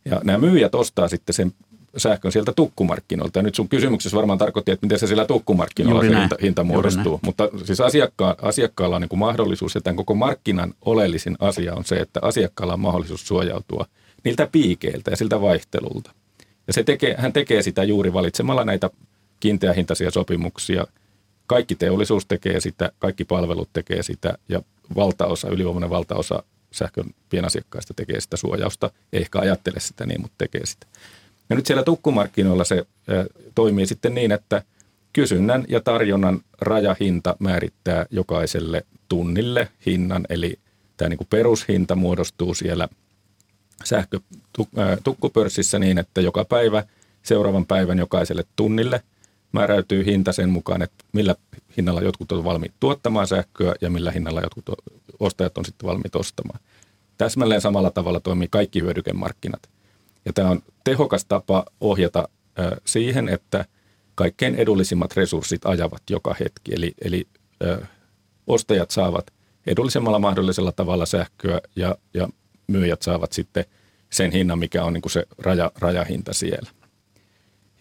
[0.05, 1.53] Ja nämä myyjät ostaa sitten sen
[1.97, 3.39] sähkön sieltä tukkumarkkinoilta.
[3.39, 7.19] Ja nyt sun kysymyksessä varmaan tarkoitti, että miten se sillä tukkumarkkinoilla se hinta, hinta muodostuu.
[7.25, 11.85] Mutta siis asiakka, asiakkaalla on niin kuin mahdollisuus, ja tämän koko markkinan oleellisin asia on
[11.85, 13.85] se, että asiakkaalla on mahdollisuus suojautua
[14.23, 16.11] niiltä piikeiltä ja siltä vaihtelulta.
[16.67, 18.89] Ja se tekee, hän tekee sitä juuri valitsemalla näitä
[19.39, 20.87] kiinteähintaisia sopimuksia.
[21.47, 24.61] Kaikki teollisuus tekee sitä, kaikki palvelut tekee sitä ja
[24.95, 28.91] valtaosa, ylivoimainen valtaosa sähkön pienasiakkaista tekee sitä suojausta.
[29.13, 30.87] Ei ehkä ajattele sitä niin, mutta tekee sitä.
[31.49, 32.85] Ja nyt siellä tukkumarkkinoilla se
[33.55, 34.63] toimii sitten niin, että
[35.13, 40.59] kysynnän ja tarjonnan rajahinta määrittää jokaiselle tunnille hinnan, eli
[40.97, 42.89] tämä niin kuin perushinta muodostuu siellä
[43.83, 46.83] sähkötukkupörssissä niin, että joka päivä
[47.23, 49.03] seuraavan päivän jokaiselle tunnille–
[49.51, 51.35] määräytyy hinta sen mukaan, että millä
[51.77, 54.65] hinnalla jotkut on valmiit tuottamaan sähköä ja millä hinnalla jotkut
[55.19, 56.59] ostajat on sitten valmiit ostamaan.
[57.17, 59.69] Täsmälleen samalla tavalla toimii kaikki hyödykemarkkinat.
[60.25, 62.29] Ja tämä on tehokas tapa ohjata
[62.85, 63.65] siihen, että
[64.15, 66.73] kaikkein edullisimmat resurssit ajavat joka hetki.
[66.73, 67.27] Eli, eli
[67.63, 67.85] ö,
[68.47, 69.31] ostajat saavat
[69.67, 72.29] edullisemmalla mahdollisella tavalla sähköä ja, ja
[72.67, 73.65] myyjät saavat sitten
[74.09, 76.69] sen hinnan, mikä on niin kuin se raja, rajahinta siellä.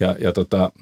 [0.00, 0.72] Ja, ja tota,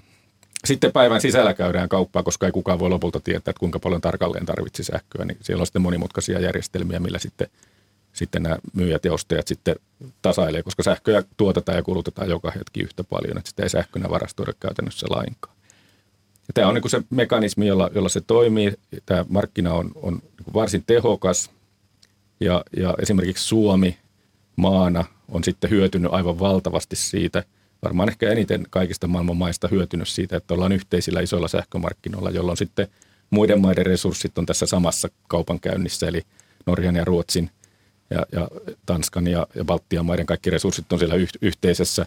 [0.64, 4.46] sitten päivän sisällä käydään kauppaa, koska ei kukaan voi lopulta tietää, että kuinka paljon tarkalleen
[4.46, 5.24] tarvitsi sähköä.
[5.24, 7.48] Niin siellä on sitten monimutkaisia järjestelmiä, millä sitten,
[8.12, 9.77] sitten nämä myyjät ja ostajat sitten
[10.22, 14.53] tasailee, koska sähköä tuotetaan ja kulutetaan joka hetki yhtä paljon, että sitä ei sähkönä varastoida
[14.61, 15.57] käytännössä lainkaan.
[16.48, 18.72] Ja tämä on niin se mekanismi, jolla, jolla se toimii.
[19.07, 21.50] Tämä markkina on, on niin varsin tehokas
[22.40, 23.98] ja, ja esimerkiksi Suomi
[24.57, 27.44] maana on sitten hyötynyt aivan valtavasti siitä–
[27.85, 32.88] varmaan ehkä eniten kaikista maailman maista hyötynyt siitä, että ollaan yhteisillä isoilla sähkömarkkinoilla, jolloin sitten
[33.31, 36.23] muiden maiden resurssit on tässä samassa kaupankäynnissä, eli
[36.66, 37.51] Norjan ja Ruotsin
[38.11, 38.49] ja, ja
[38.87, 42.07] Tanskan ja, ja Baltian maiden kaikki resurssit on siellä yh, yhteisessä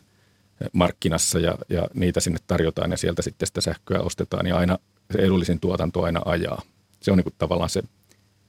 [0.73, 4.77] markkinassa ja, ja niitä sinne tarjotaan ja sieltä sitten sitä sähköä ostetaan ja aina
[5.13, 6.61] se edullisin tuotanto aina ajaa.
[6.99, 7.83] Se on niin kuin tavallaan se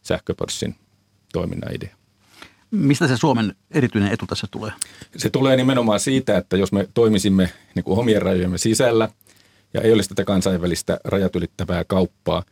[0.03, 0.75] sähköpörssin
[1.33, 1.98] toiminnan idea.
[2.71, 4.73] Mistä se Suomen erityinen etu tässä tulee?
[5.17, 9.09] Se tulee nimenomaan siitä, että jos me toimisimme niin kuin omien rajojemme sisällä
[9.75, 12.43] ja ei olisi tätä kansainvälistä rajat ylittävää kauppaa,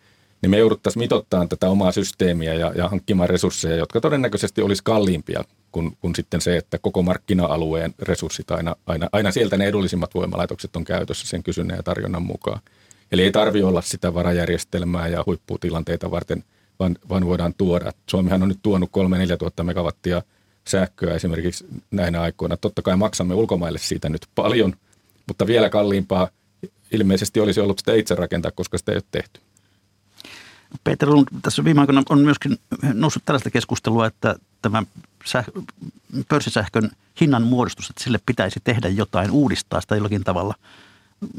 [0.43, 5.45] niin me jouduttaisiin mitottamaan tätä omaa systeemiä ja, ja hankkimaan resursseja, jotka todennäköisesti olisi kalliimpia
[5.73, 10.77] kuin, kuin sitten se, että koko markkina-alueen resurssit aina, aina, aina sieltä ne edullisimmat voimalaitokset
[10.77, 12.61] on käytössä sen kysynnän ja tarjonnan mukaan.
[13.13, 16.45] Eli ei tarvi olla sitä varajärjestelmää ja huipputilanteita varten–
[16.79, 17.93] vaan, vaan voidaan tuoda.
[18.11, 18.91] Suomihan on nyt tuonut
[19.35, 20.23] 3-4 tuhatta megawattia
[20.69, 22.57] sähköä esimerkiksi näinä aikoina.
[22.57, 24.75] Totta kai maksamme ulkomaille siitä nyt paljon,
[25.29, 26.29] mutta vielä kalliimpaa
[26.93, 29.41] ilmeisesti olisi ollut sitä itse rakentaa, koska sitä ei ole tehty.
[30.85, 32.59] Peter Lund, tässä viime aikoina on myöskin
[32.93, 34.83] noussut tällaista keskustelua, että tämä
[35.25, 35.63] säh-
[36.29, 40.55] pörssisähkön hinnan muodostus, että sille pitäisi tehdä jotain, uudistaa sitä jollakin tavalla.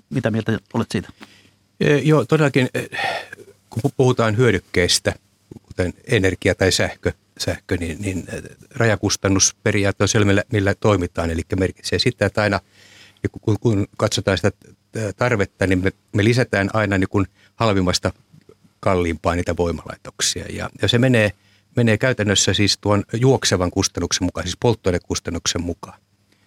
[0.09, 1.09] Mitä mieltä olet siitä?
[2.03, 2.69] Joo, todellakin
[3.69, 5.13] kun puhutaan hyödykkeistä,
[5.77, 8.27] kuten energia tai sähkö, sähkö niin, niin
[8.75, 11.31] rajakustannusperiaate on siellä, millä toimitaan.
[11.31, 12.59] Eli merkitsee sitä, että aina
[13.41, 14.51] kun, kun katsotaan sitä
[15.15, 18.11] tarvetta, niin me, me lisätään aina niin kuin halvimmasta
[18.79, 20.45] kalliimpaa niitä voimalaitoksia.
[20.49, 21.31] Ja, ja se menee,
[21.75, 25.99] menee käytännössä siis tuon juoksevan kustannuksen mukaan, siis polttoainekustannuksen mukaan.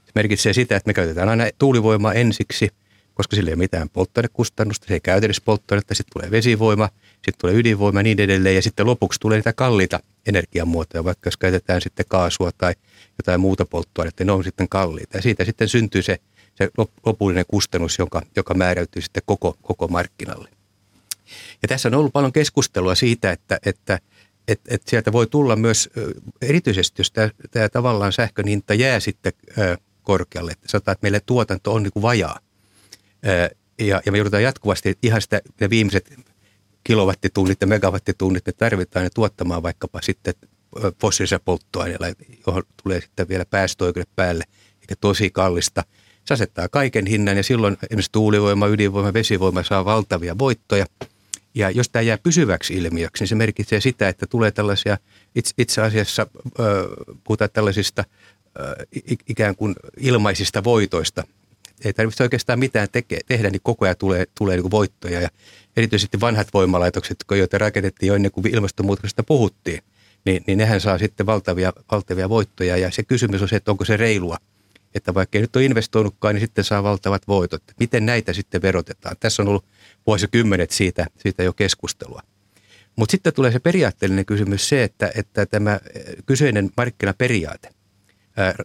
[0.06, 2.70] Se merkitsee sitä, että me käytetään aina tuulivoimaa ensiksi,
[3.14, 6.88] koska sillä ei ole mitään polttoainekustannusta, se ei käytä edes polttoainetta, sitten tulee vesivoima,
[7.24, 11.36] sitten tulee ydinvoima ja niin edelleen, ja sitten lopuksi tulee niitä kalliita energiamuotoja, vaikka jos
[11.36, 12.74] käytetään sitten kaasua tai
[13.18, 15.18] jotain muuta polttoainetta, ne on sitten kalliita.
[15.18, 16.18] Ja siitä sitten syntyy se,
[16.54, 16.70] se
[17.06, 20.48] lopullinen kustannus, joka, joka määräytyy sitten koko, koko markkinalle.
[21.62, 23.98] Ja tässä on ollut paljon keskustelua siitä, että, että
[24.48, 25.90] että että sieltä voi tulla myös,
[26.42, 29.32] erityisesti jos tämä, tämä tavallaan sähkön hinta jää sitten
[30.02, 32.38] korkealle, että sanotaan, että meille tuotanto on niin kuin vajaa.
[33.78, 36.14] Ja, ja me joudutaan jatkuvasti ihan sitä, ne viimeiset
[36.84, 40.34] kilowattitunnit ja megawattitunnit ne tarvitaan ne tuottamaan vaikkapa sitten
[41.00, 42.06] fossiilisella polttoaineella,
[42.46, 44.44] johon tulee sitten vielä päästöoikeudet päälle,
[44.80, 45.84] eikä tosi kallista.
[46.24, 50.86] Se asettaa kaiken hinnan ja silloin esimerkiksi tuulivoima, ydinvoima, vesivoima saa valtavia voittoja.
[51.54, 54.98] Ja jos tämä jää pysyväksi ilmiöksi, niin se merkitsee sitä, että tulee tällaisia,
[55.58, 56.26] itse asiassa
[57.24, 58.04] puhutaan tällaisista
[59.28, 61.24] ikään kuin ilmaisista voitoista.
[61.84, 65.20] Ei tarvitse oikeastaan mitään teke, tehdä, niin koko ajan tulee, tulee niin voittoja.
[65.20, 65.28] Ja
[65.76, 69.82] erityisesti vanhat voimalaitokset, joita rakennettiin jo ennen kuin ilmastonmuutoksesta puhuttiin,
[70.24, 72.76] niin, niin nehän saa sitten valtavia, valtavia voittoja.
[72.76, 74.36] Ja se kysymys on se, että onko se reilua,
[74.94, 77.62] että vaikka ei nyt ole investoinutkaan, niin sitten saa valtavat voitot.
[77.80, 79.16] Miten näitä sitten verotetaan?
[79.20, 79.64] Tässä on ollut
[80.06, 82.22] vuosikymmenet siitä, siitä jo keskustelua.
[82.96, 85.80] Mutta sitten tulee se periaatteellinen kysymys se, että, että tämä
[86.26, 87.68] kyseinen markkinaperiaate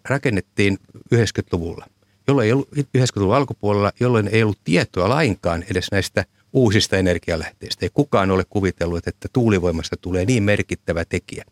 [0.05, 0.77] rakennettiin
[1.15, 1.85] 90-luvulla,
[2.27, 7.85] jolloin ei ollut 90-luvun alkupuolella, jolloin ei ollut tietoa lainkaan edes näistä uusista energialähteistä.
[7.85, 11.45] Ei kukaan ole kuvitellut, että tuulivoimasta tulee niin merkittävä tekijä.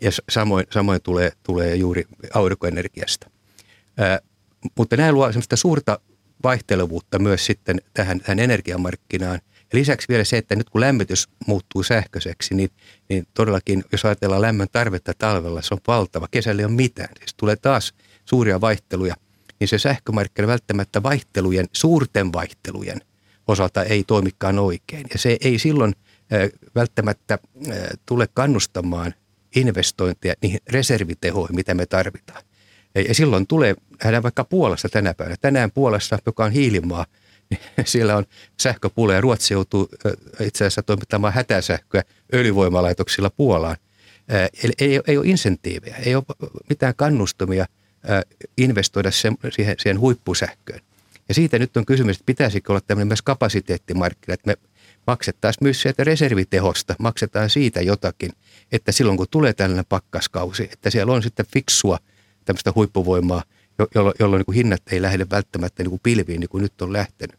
[0.00, 3.30] Ja samoin, samoin tulee, tulee juuri aurinkoenergiasta.
[4.76, 6.00] Mutta nämä luovat sellaista suurta
[6.42, 9.40] vaihtelevuutta myös sitten tähän, tähän energiamarkkinaan.
[9.72, 12.70] Ja lisäksi vielä se, että nyt kun lämmitys muuttuu sähköiseksi, niin,
[13.08, 16.28] niin todellakin, jos ajatellaan lämmön tarvetta talvella, se on valtava.
[16.30, 17.08] Kesällä ei ole mitään.
[17.18, 19.14] Siis tulee taas suuria vaihteluja.
[19.62, 23.00] Niin se sähkömarkkina välttämättä vaihtelujen, suurten vaihtelujen–
[23.48, 25.06] osalta ei toimikaan oikein.
[25.12, 25.92] Ja se ei silloin
[26.74, 27.38] välttämättä
[28.06, 29.14] tule kannustamaan
[29.56, 32.42] investointeja niihin reservitehoihin, mitä me tarvitaan.
[33.08, 35.36] Ja silloin tulee, nähdään vaikka Puolassa tänä päivänä.
[35.40, 37.06] Tänään Puolassa, joka on hiilimaa,
[37.50, 38.24] niin siellä on
[38.60, 39.88] sähköpula ja Ruotsi joutuu
[40.40, 42.02] itse asiassa toimittamaan hätäsähköä
[42.34, 43.76] öljyvoimalaitoksilla Puolaan.
[44.64, 46.24] Eli ei, ei ole insentiivejä, ei ole
[46.68, 47.66] mitään kannustumia
[48.56, 50.80] investoida siihen, siihen huippusähköön.
[51.28, 54.56] Ja siitä nyt on kysymys, että pitäisikö olla tämmöinen myös kapasiteettimarkkina, että me
[55.06, 58.30] maksettaisiin myös sieltä reservitehosta, maksetaan siitä jotakin,
[58.72, 61.98] että silloin kun tulee tällainen pakkaskausi, että siellä on sitten fiksua
[62.44, 63.42] tämmöistä huippuvoimaa,
[63.94, 67.36] jolloin, jolloin niin hinnat ei lähde välttämättä niin kuin pilviin niin kuin nyt on lähtenyt.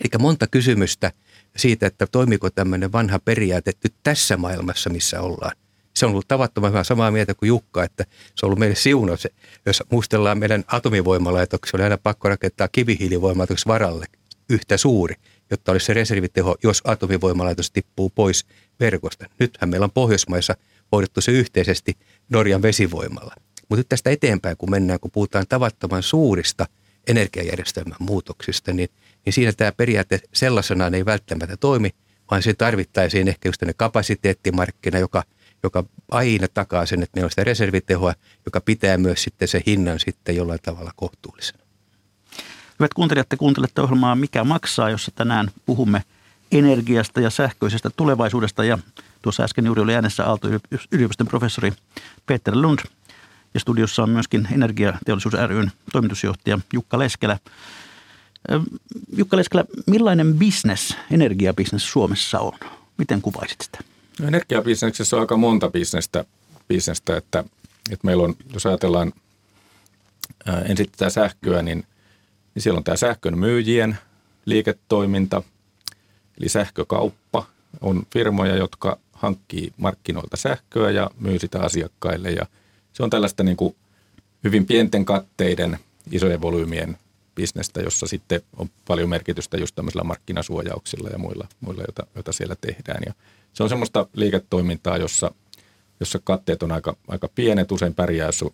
[0.00, 1.12] Eli monta kysymystä
[1.56, 5.56] siitä, että toimiko tämmöinen vanha periaate nyt tässä maailmassa, missä ollaan
[5.98, 9.28] se on ollut tavattoman hyvä samaa mieltä kuin Jukka, että se on ollut meille siunaus.
[9.66, 14.06] Jos muistellaan meidän atomivoimalaitoksia, oli aina pakko rakentaa kivihiilivoimalaitoksen varalle
[14.50, 15.14] yhtä suuri,
[15.50, 18.46] jotta olisi se reserviteho, jos atomivoimalaitos tippuu pois
[18.80, 19.26] verkosta.
[19.38, 20.56] Nythän meillä on Pohjoismaissa
[20.92, 21.96] hoidettu se yhteisesti
[22.28, 23.34] Norjan vesivoimalla.
[23.68, 26.66] Mutta nyt tästä eteenpäin, kun mennään, kun puhutaan tavattoman suurista
[27.06, 28.88] energiajärjestelmän muutoksista, niin,
[29.24, 31.90] niin siinä tämä periaate sellaisenaan ei välttämättä toimi,
[32.30, 35.22] vaan se tarvittaisiin ehkä just kapasiteettimarkkina, joka–
[35.62, 38.14] joka aina takaa sen, että meillä on sitä reservitehoa,
[38.46, 41.58] joka pitää myös sitten se hinnan sitten jollain tavalla kohtuullisena.
[42.78, 46.02] Hyvät kuuntelijat, te kuuntelette ohjelmaa Mikä maksaa, jossa tänään puhumme
[46.52, 48.64] energiasta ja sähköisestä tulevaisuudesta.
[48.64, 48.78] Ja
[49.22, 51.72] tuossa äsken juuri oli äänessä Aalto-yliopiston professori
[52.26, 52.78] Peter Lund.
[53.54, 57.38] Ja studiossa on myöskin Energiateollisuus ryn toimitusjohtaja Jukka Leskelä.
[59.16, 62.58] Jukka Leskelä, millainen business, energiabisnes Suomessa on?
[62.98, 63.78] Miten kuvaisit sitä?
[64.18, 66.24] No energiabisneksessä on aika monta bisnestä,
[66.68, 67.44] bisnestä että,
[67.90, 69.12] että meillä on, jos ajatellaan
[70.46, 71.84] ää, ensin tätä sähköä, niin,
[72.54, 73.98] niin siellä on tämä sähkön myyjien
[74.44, 75.42] liiketoiminta,
[76.40, 77.46] eli sähkökauppa.
[77.80, 82.46] On firmoja, jotka hankkii markkinoilta sähköä ja myy sitä asiakkaille ja
[82.92, 83.76] se on tällaista niin kuin
[84.44, 85.78] hyvin pienten katteiden,
[86.10, 86.98] isojen volyymien
[87.38, 92.56] bisnestä, jossa sitten on paljon merkitystä just tämmöisillä markkinasuojauksilla ja muilla, muilla joita, joita siellä
[92.60, 93.02] tehdään.
[93.06, 93.14] Ja
[93.52, 95.30] se on semmoista liiketoimintaa, jossa,
[96.00, 98.44] jossa katteet on aika, aika pienet, usein pärjää, jos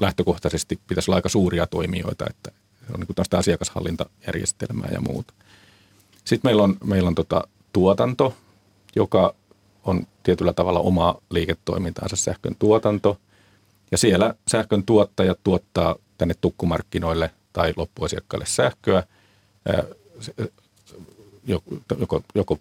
[0.00, 2.50] lähtökohtaisesti pitäisi olla aika suuria toimijoita, että
[2.94, 5.34] on niin kuin asiakashallintajärjestelmää ja muuta.
[6.24, 8.34] Sitten meillä on, meillä on tota tuotanto,
[8.96, 9.34] joka
[9.84, 13.18] on tietyllä tavalla oma liiketoimintaansa sähkön tuotanto.
[13.90, 19.02] Ja siellä sähkön tuottajat tuottaa tänne tukkumarkkinoille tai loppuasiakkaille sähköä
[21.98, 22.58] joko, joko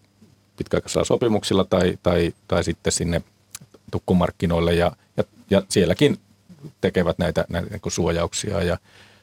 [0.57, 3.21] pitkäaikaisilla sopimuksilla tai, tai, tai sitten sinne
[3.91, 6.17] tukkumarkkinoille ja, ja, ja sielläkin
[6.81, 8.77] tekevät näitä, näitä niin suojauksia ja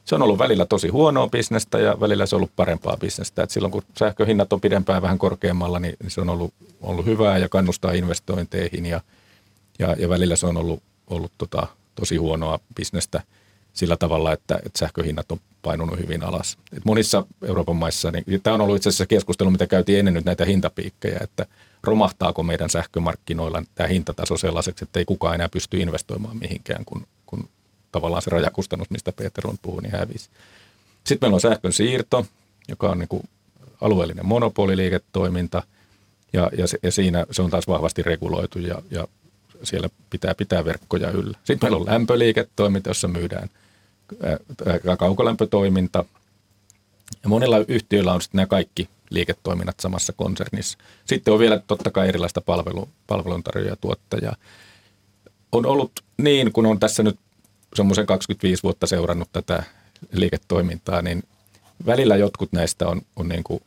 [0.04, 3.42] se on ollut välillä tosi huonoa bisnestä ja välillä se on ollut parempaa bisnestä.
[3.42, 7.38] Et silloin kun sähköhinnat on pidempään vähän korkeammalla, niin, niin se on ollut, ollut hyvää
[7.38, 9.00] ja kannustaa investointeihin ja,
[9.78, 13.22] ja, ja välillä se on ollut, ollut tota, tosi huonoa bisnestä
[13.72, 16.58] sillä tavalla, että, että sähköhinnat on painunut hyvin alas.
[16.76, 20.24] Et monissa Euroopan maissa, niin tämä on ollut itse asiassa keskustelu, mitä käytiin ennen nyt
[20.24, 21.46] näitä hintapiikkejä, että
[21.82, 27.48] romahtaako meidän sähkömarkkinoilla tämä hintataso sellaiseksi, että ei kukaan enää pysty investoimaan mihinkään, kun, kun
[27.92, 30.30] tavallaan se rajakustannus, mistä Peter on puhuu, niin hävisi.
[31.04, 32.26] Sitten meillä on sähkön siirto,
[32.68, 33.22] joka on niin kuin
[33.80, 35.62] alueellinen monopoliliiketoiminta,
[36.32, 39.08] ja, ja, se, ja siinä se on taas vahvasti reguloitu, ja, ja
[39.62, 41.38] siellä pitää pitää verkkoja yllä.
[41.44, 43.50] Sitten meillä on lämpöliiketoiminta, jossa myydään
[44.98, 46.04] kaukolämpötoiminta.
[47.22, 50.78] Ja monilla yhtiöillä on sitten nämä kaikki liiketoiminnat samassa konsernissa.
[51.04, 54.36] Sitten on vielä totta kai erilaista palvelu, palveluntarjoajatuottajaa.
[55.52, 57.18] On ollut niin, kun on tässä nyt
[57.74, 59.62] semmoisen 25 vuotta seurannut tätä
[60.12, 61.22] liiketoimintaa, niin
[61.86, 63.62] välillä jotkut näistä on, on niin kuin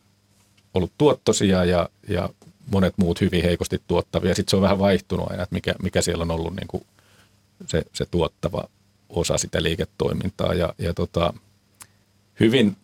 [0.74, 2.30] ollut tuottosia ja, ja
[2.72, 4.36] monet muut hyvin heikosti tuottavia.
[4.36, 6.86] Sitten se on vähän vaihtunut aina, että mikä, mikä siellä on ollut niin kuin
[7.68, 8.70] se, se tuottava
[9.10, 10.54] osa sitä liiketoimintaa.
[10.54, 11.34] Ja, ja tota,
[12.40, 12.78] hyvin,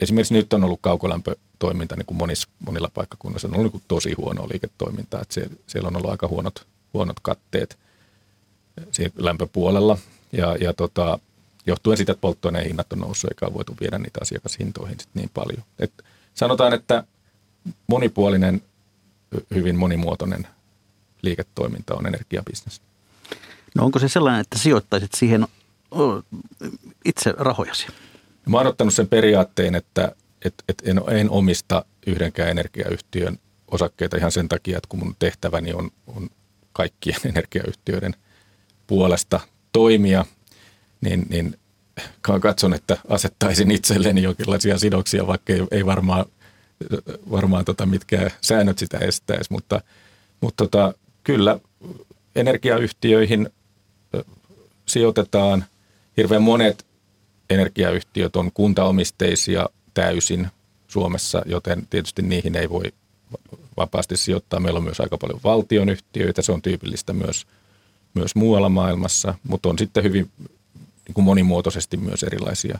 [0.00, 4.12] esimerkiksi nyt on ollut kaukolämpötoiminta niin kuin monissa, monilla paikkakunnilla, se on ollut niin tosi
[4.12, 5.22] huonoa liiketoimintaa.
[5.22, 7.78] Että siellä, siellä on ollut aika huonot, huonot katteet
[9.16, 9.98] lämpöpuolella.
[10.32, 11.18] Ja, ja tota,
[11.66, 15.30] johtuen siitä, että polttoaineen hinnat on noussut, eikä ole voitu viedä niitä asiakashintoihin sit niin
[15.34, 15.62] paljon.
[15.78, 15.92] Et
[16.34, 17.04] sanotaan, että
[17.86, 18.62] monipuolinen,
[19.54, 20.46] hyvin monimuotoinen
[21.22, 22.80] liiketoiminta on energiabisnes.
[23.74, 25.46] No onko se sellainen, että sijoittaisit siihen
[27.04, 27.86] itse rahojasi?
[28.46, 30.12] Mä oon ottanut sen periaatteen, että
[30.44, 33.38] et, et en, en omista yhdenkään energiayhtiön
[33.70, 36.30] osakkeita ihan sen takia, että kun mun tehtäväni on, on
[36.72, 38.14] kaikkien energiayhtiöiden
[38.86, 39.40] puolesta
[39.72, 40.24] toimia,
[41.00, 41.56] niin, niin
[42.40, 46.24] katson, että asettaisin itselleni jonkinlaisia sidoksia, vaikka ei, ei varmaan,
[47.30, 49.80] varmaan tota mitkään säännöt sitä estäisi, mutta,
[50.40, 51.58] mutta tota, kyllä
[52.36, 53.50] energiayhtiöihin
[54.90, 55.64] sijoitetaan.
[56.16, 56.86] Hirveän monet
[57.50, 60.48] energiayhtiöt on kuntaomisteisia täysin
[60.88, 62.82] Suomessa, joten tietysti niihin ei voi
[63.76, 64.60] vapaasti sijoittaa.
[64.60, 67.46] Meillä on myös aika paljon valtionyhtiöitä, se on tyypillistä myös,
[68.14, 70.30] myös muualla maailmassa, mutta on sitten hyvin
[71.06, 72.78] niin kuin monimuotoisesti myös erilaisia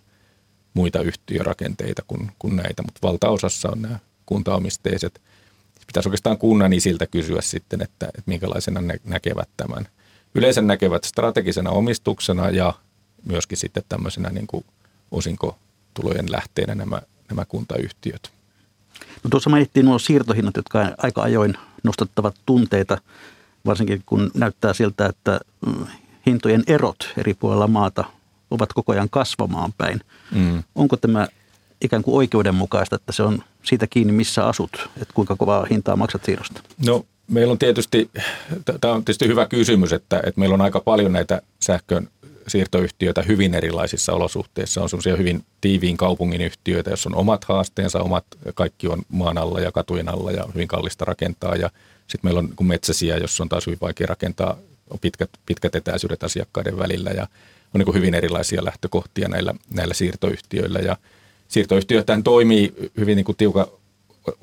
[0.74, 5.20] muita yhtiörakenteita kuin, kuin näitä, mutta valtaosassa on nämä kuntaomisteiset.
[5.86, 9.88] Pitäisi oikeastaan kunnan isiltä kysyä sitten, että, että minkälaisena ne näkevät tämän–
[10.34, 12.74] yleensä näkevät strategisena omistuksena ja
[13.24, 14.64] myöskin sitten tämmöisenä niin kuin
[15.10, 18.32] osinkotulojen lähteenä nämä, nämä kuntayhtiöt.
[19.24, 22.98] No tuossa mainittiin nuo siirtohinnat, jotka aika ajoin nostattavat tunteita,
[23.66, 25.86] varsinkin kun näyttää siltä, että mm,
[26.26, 28.04] hintojen erot eri puolilla maata
[28.50, 30.00] ovat koko ajan kasvamaan päin.
[30.32, 30.62] Mm.
[30.74, 31.28] Onko tämä
[31.80, 36.24] ikään kuin oikeudenmukaista, että se on siitä kiinni, missä asut, että kuinka kovaa hintaa maksat
[36.24, 36.62] siirrosta?
[36.86, 38.10] No meillä on tietysti,
[38.80, 42.08] tämä on tietysti hyvä kysymys, että, että meillä on aika paljon näitä sähkön
[42.46, 44.82] siirtoyhtiöitä hyvin erilaisissa olosuhteissa.
[44.82, 49.60] On semmoisia hyvin tiiviin kaupungin yhtiöitä, joissa on omat haasteensa, omat, kaikki on maan alla
[49.60, 51.56] ja katujen alla ja hyvin kallista rakentaa.
[51.56, 51.70] Ja
[52.06, 54.58] sitten meillä on metsäsiä, jossa on taas hyvin vaikea rakentaa,
[55.00, 57.26] pitkät, pitkät etäisyydet asiakkaiden välillä ja
[57.74, 60.78] on niin hyvin erilaisia lähtökohtia näillä, näillä siirtoyhtiöillä.
[60.78, 60.96] Ja
[61.48, 63.66] siirtoyhtiöthän toimii hyvin niin kuin tiukan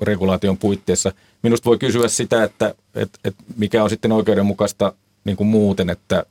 [0.00, 1.12] regulaation puitteissa.
[1.42, 4.92] Minusta voi kysyä sitä, että, että, että mikä on sitten oikeudenmukaista
[5.24, 6.24] niin kuin muuten, että,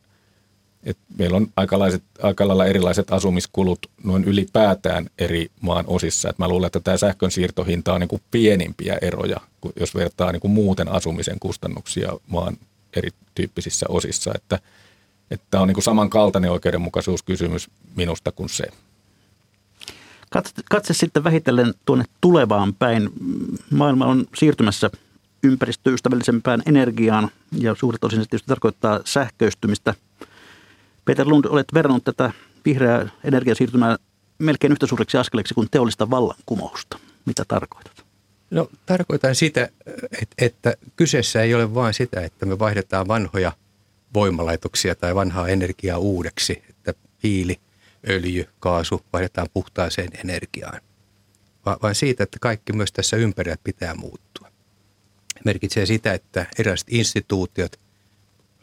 [0.83, 6.29] että meillä on aikalaiset, aika lailla erilaiset asumiskulut noin ylipäätään eri maan osissa.
[6.29, 9.37] Että mä luulen, että tämä sähkön siirtohinta on niin kuin pienimpiä eroja,
[9.79, 12.57] jos vertaa niin kuin muuten asumisen kustannuksia maan
[12.95, 14.31] erityyppisissä osissa.
[14.35, 14.59] Että,
[15.31, 18.63] että on niin kuin samankaltainen oikeudenmukaisuuskysymys minusta kuin se.
[20.29, 23.09] Katse, katse sitten vähitellen tuonne tulevaan päin.
[23.71, 24.89] Maailma on siirtymässä
[25.43, 29.93] ympäristöystävällisempään energiaan ja suuret osin se tietysti tarkoittaa sähköistymistä.
[31.05, 32.31] Peter Lund, olet verrannut tätä
[32.65, 33.97] vihreää energiasiirtymää
[34.39, 36.99] melkein yhtä suureksi askeleeksi kuin teollista vallankumousta.
[37.25, 38.05] Mitä tarkoitat?
[38.51, 39.69] No tarkoitan sitä,
[40.37, 43.51] että kyseessä ei ole vain sitä, että me vaihdetaan vanhoja
[44.13, 47.59] voimalaitoksia tai vanhaa energiaa uudeksi, että hiili
[48.09, 50.81] öljy, kaasu vaihdetaan puhtaaseen energiaan,
[51.65, 54.51] vaan siitä, että kaikki myös tässä ympärillä pitää muuttua.
[55.45, 57.79] Merkitsee sitä, että erilaiset instituutiot,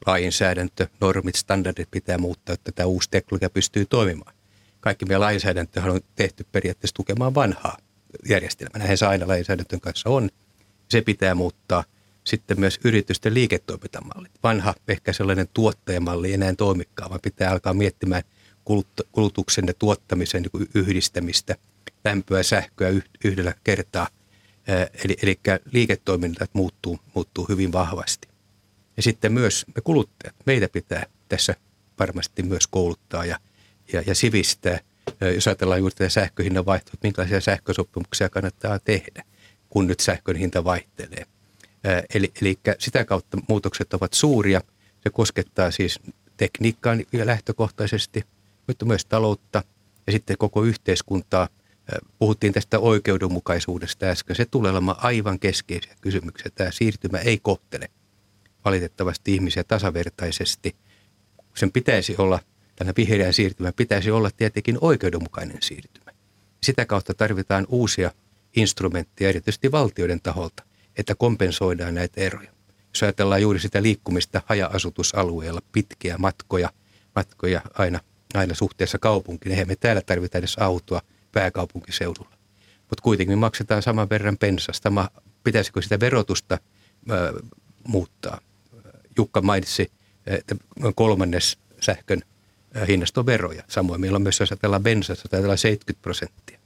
[0.07, 4.34] lainsäädäntö, normit, standardit pitää muuttaa, että tämä uusi teknologia pystyy toimimaan.
[4.80, 7.76] Kaikki meidän lainsäädäntö on tehty periaatteessa tukemaan vanhaa
[8.28, 8.78] järjestelmää.
[8.78, 10.30] Näin se aina lainsäädäntön kanssa on.
[10.88, 11.84] Se pitää muuttaa.
[12.24, 14.32] Sitten myös yritysten liiketoimintamallit.
[14.42, 18.22] Vanha, ehkä sellainen tuottajamalli ei enää toimikaan, vaan pitää alkaa miettimään
[19.12, 21.57] kulutuksen ja tuottamisen niin yhdistämistä,
[22.05, 22.93] lämpöä sähköä
[23.25, 24.09] yhdellä kertaa.
[25.05, 25.41] Eli, eli
[25.73, 28.29] liiketoiminnat muuttuu, muuttuu hyvin vahvasti.
[28.97, 31.55] Ja sitten myös me kuluttajat, meitä pitää tässä
[31.99, 33.39] varmasti myös kouluttaa ja,
[33.93, 34.79] ja, ja sivistää.
[35.35, 39.25] Jos ajatellaan juuri tätä sähköhinnan vaihtoa, minkälaisia sähkösopimuksia kannattaa tehdä,
[39.71, 41.27] kun nyt sähkön hinta vaihtelee.
[42.15, 44.61] Eli, eli sitä kautta muutokset ovat suuria.
[45.03, 46.01] Se koskettaa siis
[46.37, 48.25] tekniikkaa lähtökohtaisesti,
[48.67, 49.65] mutta myös taloutta
[50.07, 51.49] ja sitten koko yhteiskuntaa.
[52.19, 54.37] Puhuttiin tästä oikeudenmukaisuudesta äsken.
[54.37, 56.51] Se tulee olemaan aivan keskeisiä kysymyksiä.
[56.55, 57.89] Tämä siirtymä ei kohtele
[58.65, 60.77] valitettavasti ihmisiä tasavertaisesti.
[61.55, 62.41] Sen pitäisi olla,
[62.77, 66.12] tänä vihreän siirtymä pitäisi olla tietenkin oikeudenmukainen siirtymä.
[66.62, 68.11] Sitä kautta tarvitaan uusia
[68.57, 70.62] instrumentteja, erityisesti valtioiden taholta,
[70.97, 72.51] että kompensoidaan näitä eroja.
[72.89, 76.71] Jos ajatellaan juuri sitä liikkumista haja-asutusalueella, pitkiä matkoja,
[77.17, 78.01] matkoja aina,
[78.35, 82.37] aina suhteessa kaupunkiin, eihän me täällä tarvita edes autoa pääkaupunkiseudulla.
[82.78, 85.11] Mutta kuitenkin maksetaan saman verran pensasta.
[85.45, 86.59] Pitäisikö sitä verotusta
[87.11, 87.43] ö,
[87.89, 88.41] muuttaa?
[89.16, 89.91] Jukka mainitsi,
[90.26, 90.57] että
[90.95, 92.22] kolmannes sähkön
[92.89, 93.64] hinnasta on veroja.
[93.68, 96.59] Samoin meillä on myös, jos ajatellaan bensasta, ajatellaan 70 prosenttia.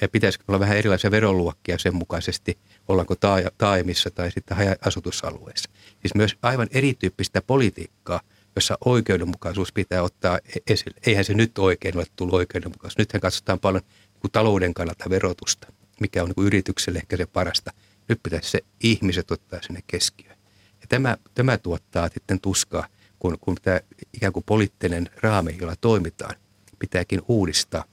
[0.00, 3.14] Ja pitäisikö olla vähän erilaisia veroluokkia sen mukaisesti, ollaanko
[3.58, 5.70] taajamissa tai sitten asutusalueissa.
[6.00, 8.20] Siis myös aivan erityyppistä politiikkaa,
[8.56, 10.96] jossa oikeudenmukaisuus pitää ottaa e-, esille.
[11.06, 12.98] Eihän se nyt oikein ole tullut oikeudenmukaisuus.
[12.98, 13.82] Nythän katsotaan paljon
[14.22, 17.72] niin talouden kannalta verotusta, mikä on niin yritykselle ehkä se parasta.
[18.08, 20.36] Nyt pitäisi se ihmiset ottaa sinne keskiöön.
[20.80, 22.86] Ja tämä, tämä tuottaa sitten tuskaa,
[23.18, 23.80] kun, kun tämä
[24.14, 26.34] ikään kuin poliittinen raami, jolla toimitaan,
[26.78, 27.84] pitääkin uudistaa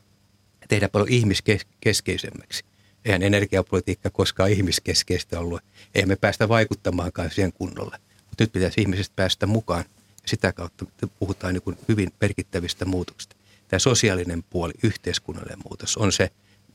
[0.62, 2.64] ja tehdä paljon ihmiskeskeisemmäksi.
[3.06, 5.62] Eihän energiapolitiikka koskaan ihmiskeskeistä ollut.
[5.96, 7.98] Eihän me päästä vaikuttamaankaan siihen kunnolla.
[8.30, 9.86] Mutta nyt pitäisi ihmisestä päästä mukaan.
[10.26, 10.86] Sitä kautta
[11.20, 13.36] puhutaan niin hyvin merkittävistä muutoksista.
[13.68, 16.30] Tämä sosiaalinen puoli, yhteiskunnallinen muutos on se,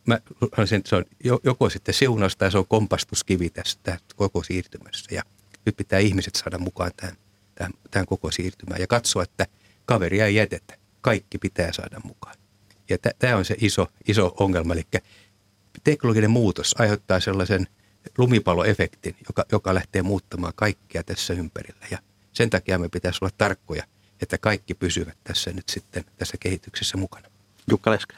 [0.06, 0.20] mä
[0.56, 1.04] sanoisin, se on
[1.44, 5.14] joko sitten siunaus tai se on kompastuskivi tässä koko siirtymässä.
[5.14, 5.22] Ja
[5.66, 7.16] nyt pitää ihmiset saada mukaan tähän,
[7.54, 9.46] tähän, tähän koko siirtymään ja katsoa, että
[9.84, 10.78] kaveria ei jätetä.
[11.00, 12.34] Kaikki pitää saada mukaan.
[12.88, 14.72] Ja tämä on se iso, iso ongelma.
[14.72, 14.86] Eli
[15.84, 17.66] teknologinen muutos aiheuttaa sellaisen
[18.18, 21.86] lumipaloefektin, joka, joka lähtee muuttamaan kaikkea tässä ympärillä.
[21.90, 21.98] Ja
[22.38, 23.84] sen takia me pitäisi olla tarkkoja,
[24.22, 27.28] että kaikki pysyvät tässä nyt sitten tässä kehityksessä mukana.
[27.70, 28.16] Jukka Leskä.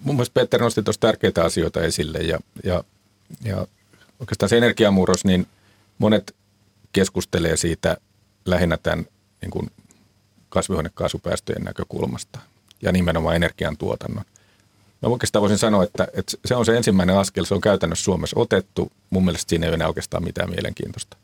[0.00, 2.84] Mun mielestä Peter nosti tuossa tärkeitä asioita esille ja, ja,
[3.44, 3.66] ja
[4.20, 5.46] oikeastaan se energiamurros, niin–
[5.98, 6.34] Monet
[6.92, 7.96] keskustelee siitä
[8.44, 9.06] lähinnä tämän
[9.40, 9.70] niin kuin
[10.48, 12.38] kasvihuonekaasupäästöjen näkökulmasta
[12.82, 14.24] ja nimenomaan energiantuotannon.
[15.02, 18.40] Mä oikeastaan voisin sanoa, että, että se on se ensimmäinen askel, se on käytännössä Suomessa
[18.40, 18.92] otettu.
[19.10, 21.16] Mun mielestä siinä ei ole enää oikeastaan mitään mielenkiintoista.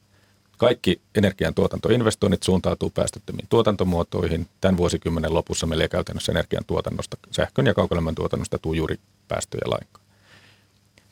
[0.60, 4.48] Kaikki energiantuotantoinvestoinnit suuntautuu päästöttömiin tuotantomuotoihin.
[4.60, 8.98] Tämän vuosikymmenen lopussa meillä ei käytännössä energiantuotannosta, sähkön ja kaukolämmön tuotannosta tuu juuri
[9.28, 10.06] päästöjä lainkaan.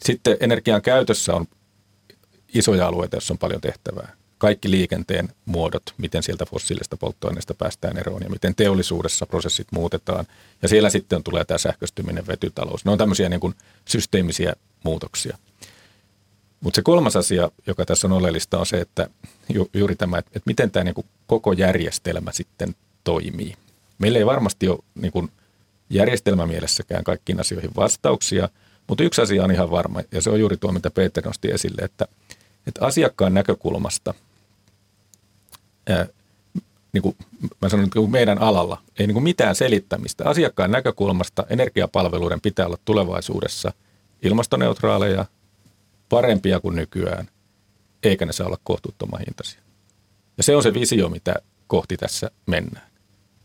[0.04, 1.46] Sitten energian käytössä on
[2.54, 4.16] isoja alueita, joissa on paljon tehtävää.
[4.38, 10.26] Kaikki liikenteen muodot, miten sieltä fossiilista polttoaineesta päästään eroon ja miten teollisuudessa prosessit muutetaan.
[10.62, 12.84] Ja siellä sitten tulee tämä sähköstyminen, vetytalous.
[12.84, 14.52] Ne on tämmöisiä niin kuin systeemisiä
[14.84, 15.38] muutoksia.
[16.60, 19.10] Mutta se kolmas asia, joka tässä on oleellista, on se, että
[19.48, 23.54] ju, juuri tämä, että, miten tämä niin kuin koko järjestelmä sitten toimii.
[23.98, 25.30] Meillä ei varmasti ole niin kuin
[25.90, 28.48] järjestelmämielessäkään kaikkiin asioihin vastauksia,
[28.86, 31.82] mutta yksi asia on ihan varma, ja se on juuri tuo, mitä Peter nosti esille,
[31.82, 32.08] että–
[32.68, 34.14] että asiakkaan näkökulmasta,
[35.88, 36.06] ää,
[36.92, 37.16] niin kuin
[37.62, 40.24] mä sanon, että meidän alalla ei niin kuin mitään selittämistä.
[40.24, 43.72] Asiakkaan näkökulmasta energiapalveluiden pitää olla tulevaisuudessa
[44.22, 45.24] ilmastoneutraaleja,
[46.08, 47.28] parempia kuin nykyään,
[48.02, 49.60] eikä ne saa olla kohtuuttoman hintaisia.
[50.36, 51.34] Ja se on se visio, mitä
[51.66, 52.86] kohti tässä mennään.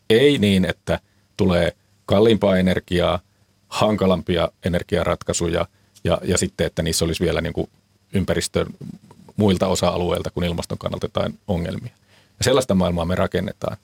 [0.09, 0.99] Ei niin, että
[1.37, 3.19] tulee kalliimpaa energiaa,
[3.67, 5.67] hankalampia energiaratkaisuja
[6.03, 7.69] ja, ja sitten, että niissä olisi vielä niin kuin
[8.13, 8.67] ympäristön
[9.35, 11.93] muilta osa-alueilta kuin ilmaston kannalta jotain ongelmia.
[12.39, 13.77] Ja sellaista maailmaa me rakennetaan.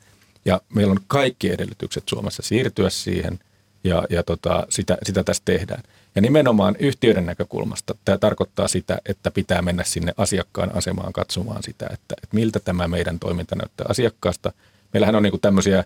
[0.45, 3.39] Ja meillä on kaikki edellytykset Suomessa siirtyä siihen
[3.83, 5.83] ja, ja tota, sitä, sitä tässä tehdään.
[6.15, 11.85] Ja nimenomaan yhtiöiden näkökulmasta tämä tarkoittaa sitä, että pitää mennä sinne asiakkaan asemaan katsomaan sitä,
[11.85, 14.51] että, että miltä tämä meidän toiminta näyttää asiakkaasta.
[14.93, 15.83] Meillähän on niin tämmöisiä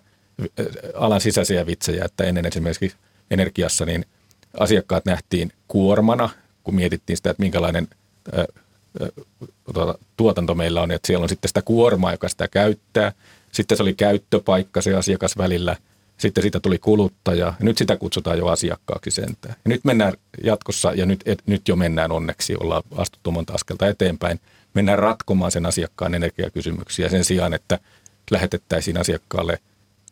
[0.94, 2.92] alan sisäisiä vitsejä, että ennen esimerkiksi
[3.30, 4.04] energiassa niin
[4.60, 6.30] asiakkaat nähtiin kuormana,
[6.64, 7.88] kun mietittiin sitä, että minkälainen
[9.74, 13.12] tuota, tuotanto meillä on, että siellä on sitten sitä kuormaa, joka sitä käyttää.
[13.52, 15.76] Sitten se oli käyttöpaikka se asiakas välillä.
[16.18, 17.46] Sitten siitä tuli kuluttaja.
[17.46, 19.54] Ja nyt sitä kutsutaan jo asiakkaaksi sentään.
[19.64, 20.12] Ja nyt mennään
[20.44, 24.40] jatkossa, ja nyt, et, nyt jo mennään onneksi, ollaan astuttu monta askelta eteenpäin.
[24.74, 27.78] Mennään ratkomaan sen asiakkaan energiakysymyksiä sen sijaan, että
[28.30, 29.58] lähetettäisiin asiakkaalle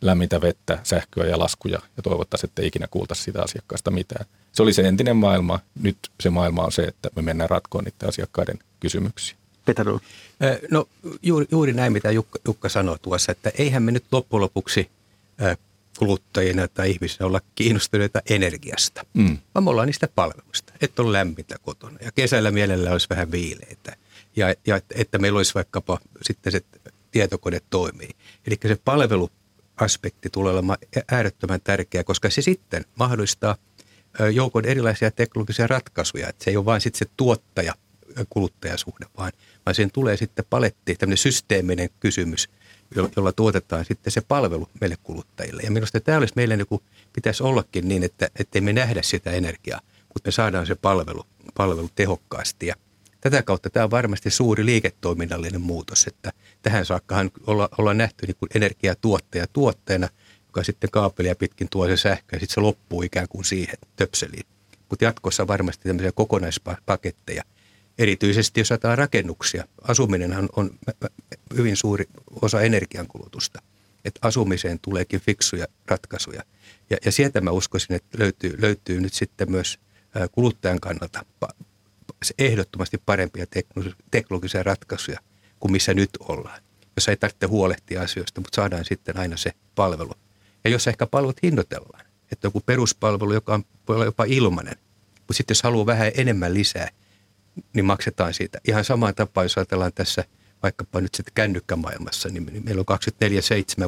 [0.01, 4.27] lämmintä vettä, sähköä ja laskuja ja toivottaisiin, että ei ikinä kuulta sitä asiakkaasta mitään.
[4.53, 5.61] Se oli se entinen maailma.
[5.83, 9.37] Nyt se maailma on se, että me mennään ratkoon niiden asiakkaiden kysymyksiä.
[9.65, 9.87] Peter
[10.71, 10.89] No
[11.23, 14.91] juuri, juuri näin, mitä Jukka, Jukka sanoi tuossa, että eihän me nyt loppujen lopuksi
[16.03, 19.39] kuluttajina tai ihmisinä olla kiinnostuneita energiasta, mm.
[19.55, 23.97] vaan me ollaan niistä palveluista, että on lämmintä kotona ja kesällä mielellä olisi vähän viileitä
[24.37, 26.61] ja, ja että meillä olisi vaikkapa sitten se
[27.11, 28.11] tietokone toimii.
[28.47, 30.79] Eli se palveluaspekti tulee olemaan
[31.13, 33.57] äärettömän tärkeä, koska se sitten mahdollistaa
[34.33, 36.29] joukon erilaisia teknologisia ratkaisuja.
[36.29, 37.75] Että se ei ole vain sitten se tuottaja
[38.31, 39.33] kuluttajasuhde, vaan,
[39.67, 42.49] vaan siihen tulee sitten paletti, tämmöinen systeeminen kysymys,
[43.17, 45.63] jolla tuotetaan sitten se palvelu meille kuluttajille.
[45.63, 46.83] Ja minusta tämä olisi meille niin kuin,
[47.13, 49.81] pitäisi ollakin niin, että ettei me nähdä sitä energiaa,
[50.15, 52.67] mutta me saadaan se palvelu, palvelu tehokkaasti.
[52.67, 52.75] Ja
[53.21, 56.33] tätä kautta tämä on varmasti suuri liiketoiminnallinen muutos, että
[56.63, 60.09] tähän saakkahan olla, ollaan nähty niin kuin energiatuottaja tuotteena,
[60.47, 64.47] joka sitten kaapelia pitkin tuo se sähkö ja sitten se loppuu ikään kuin siihen töpseliin.
[64.91, 67.43] Mutta jatkossa varmasti tämmöisiä kokonaispaketteja–
[67.99, 69.65] erityisesti jos ajatellaan rakennuksia.
[69.83, 70.71] Asuminenhan on
[71.57, 72.05] hyvin suuri
[72.43, 73.63] osa energiankulutusta.
[74.05, 76.43] Että asumiseen tuleekin fiksuja ratkaisuja.
[76.91, 79.79] Ja, ja sieltä mä uskoisin, että löytyy, löytyy nyt sitten myös
[80.33, 81.25] kuluttajan kannalta
[82.39, 83.47] ehdottomasti parempia
[84.11, 85.21] teknologisia ratkaisuja
[85.61, 86.63] kuin missä nyt ollaan.
[86.97, 90.13] Jos ei tarvitse huolehtia asioista, mutta saadaan sitten aina se palvelu.
[90.65, 94.77] Ja jos ehkä palvelut hinnoitellaan, että joku peruspalvelu, joka on, voi olla jopa ilmainen,
[95.15, 96.89] mutta sitten jos haluaa vähän enemmän lisää,
[97.73, 98.59] niin maksetaan siitä.
[98.69, 100.25] Ihan samaan tapaan, jos ajatellaan tässä
[100.63, 102.99] vaikkapa nyt sitten kännykkämaailmassa, niin, niin meillä on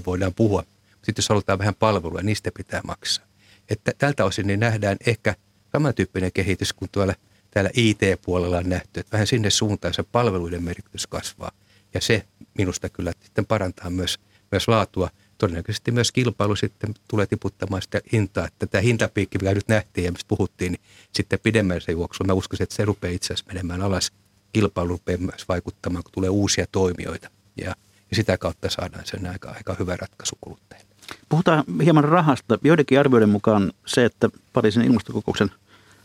[0.00, 0.64] 24-7 voidaan puhua.
[0.90, 3.26] Sitten jos halutaan vähän palvelua, niistä pitää maksaa.
[3.68, 5.34] Että tältä osin niin nähdään ehkä
[5.72, 7.14] samantyyppinen kehitys kuin tuolla
[7.50, 11.50] täällä IT-puolella on nähty, että vähän sinne suuntaan se palveluiden merkitys kasvaa.
[11.94, 12.24] Ja se
[12.58, 14.18] minusta kyllä sitten parantaa myös,
[14.50, 15.10] myös laatua–
[15.44, 18.46] todennäköisesti myös kilpailu sitten tulee tiputtamaan sitä hintaa.
[18.46, 20.80] Että tämä hintapiikki, mikä nyt nähtiin ja mistä puhuttiin, niin
[21.12, 24.12] sitten pidemmällä se juoksu, mä uskoisin, että se rupeaa itse asiassa menemään alas.
[24.52, 27.30] Kilpailu rupeaa myös vaikuttamaan, kun tulee uusia toimijoita.
[27.56, 27.74] Ja,
[28.10, 30.88] ja sitä kautta saadaan sen aika, aika hyvä ratkaisu kuluttajille.
[31.28, 32.58] Puhutaan hieman rahasta.
[32.64, 35.50] Joidenkin arvioiden mukaan se, että Pariisin ilmastokokouksen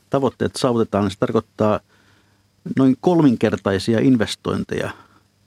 [0.09, 1.79] tavoitteet saavutetaan, niin se tarkoittaa
[2.77, 4.91] noin kolminkertaisia investointeja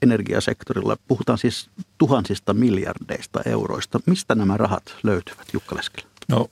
[0.03, 0.97] energiasektorilla.
[1.07, 3.99] Puhutaan siis tuhansista miljardeista euroista.
[4.05, 6.07] Mistä nämä rahat löytyvät, Jukka Leskelä?
[6.27, 6.49] No,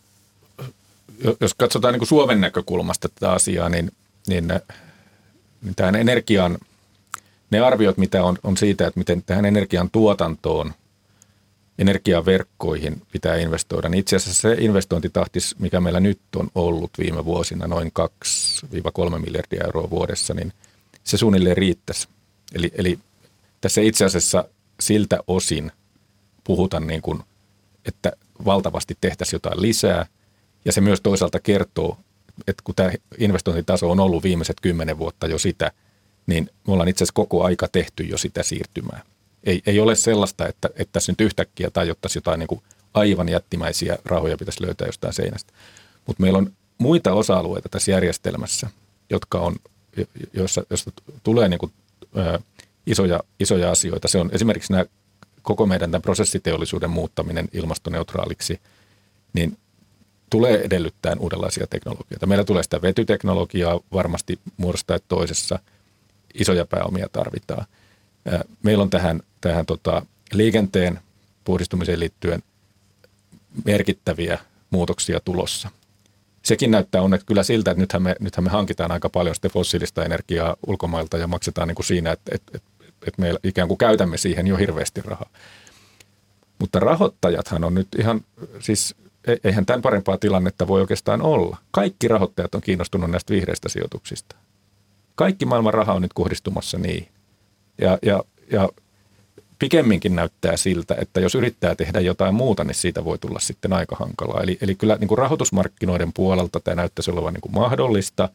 [1.41, 3.91] jos katsotaan niin Suomen näkökulmasta tätä asiaa, niin,
[4.27, 4.47] niin,
[5.61, 6.57] niin tähän energian,
[7.51, 10.73] ne arviot, mitä on, on siitä, että miten tähän energian tuotantoon,
[11.79, 17.67] energiaverkkoihin pitää investoida, niin itse asiassa se investointitahtis, mikä meillä nyt on ollut viime vuosina,
[17.67, 17.91] noin
[19.15, 20.53] 2-3 miljardia euroa vuodessa, niin
[21.03, 22.07] se suunnilleen riittäisi.
[22.53, 22.99] Eli, eli
[23.61, 24.45] tässä itse asiassa
[24.79, 25.71] siltä osin
[26.43, 27.23] puhuta niin kuin,
[27.85, 28.11] että
[28.45, 30.05] valtavasti tehtäisiin jotain lisää.
[30.65, 31.97] Ja se myös toisaalta kertoo,
[32.47, 35.71] että kun tämä investointitaso on ollut viimeiset kymmenen vuotta jo sitä,
[36.27, 39.01] niin me ollaan itse asiassa koko aika tehty jo sitä siirtymää.
[39.43, 42.61] Ei, ei ole sellaista, että, että tässä nyt yhtäkkiä tajuttaisiin jotain niin kuin
[42.93, 45.53] aivan jättimäisiä rahoja pitäisi löytää jostain seinästä.
[46.07, 48.69] Mutta meillä on muita osa-alueita tässä järjestelmässä,
[49.09, 49.55] jotka on,
[50.33, 50.91] joissa, joista
[51.23, 51.71] tulee niin kuin,
[52.87, 54.07] isoja, isoja asioita.
[54.07, 54.85] Se on esimerkiksi nämä
[55.41, 58.59] koko meidän tämän prosessiteollisuuden muuttaminen ilmastoneutraaliksi,
[59.33, 59.57] niin
[60.29, 62.25] tulee edellyttää uudenlaisia teknologioita.
[62.25, 65.59] Meillä tulee sitä vetyteknologiaa varmasti muodostaa toisessa.
[66.33, 67.65] Isoja pääomia tarvitaan.
[68.63, 70.99] Meillä on tähän, tähän tota, liikenteen
[71.43, 72.43] puhdistumiseen liittyen
[73.65, 75.69] merkittäviä muutoksia tulossa.
[76.43, 80.55] Sekin näyttää onneksi kyllä siltä, että nythän me, nythän me hankitaan aika paljon fossiilista energiaa
[80.67, 82.70] ulkomailta ja maksetaan niin kuin siinä, että, että, että
[83.07, 85.29] että me ikään kuin käytämme siihen jo hirveästi rahaa.
[86.59, 88.21] Mutta rahoittajathan on nyt ihan,
[88.59, 88.95] siis
[89.27, 91.57] e-, eihän tämän parempaa tilannetta voi oikeastaan olla.
[91.71, 94.35] Kaikki rahoittajat on kiinnostunut näistä vihreistä sijoituksista.
[95.15, 97.07] Kaikki maailman raha on nyt kohdistumassa niihin.
[97.81, 98.69] Ja, ja, ja
[99.59, 103.95] pikemminkin näyttää siltä, että jos yrittää tehdä jotain muuta, niin siitä voi tulla sitten aika
[103.95, 104.43] hankalaa.
[104.43, 108.29] Eli, eli kyllä niin kuin rahoitusmarkkinoiden puolelta tämä näyttäisi olevan niin kuin mahdollista.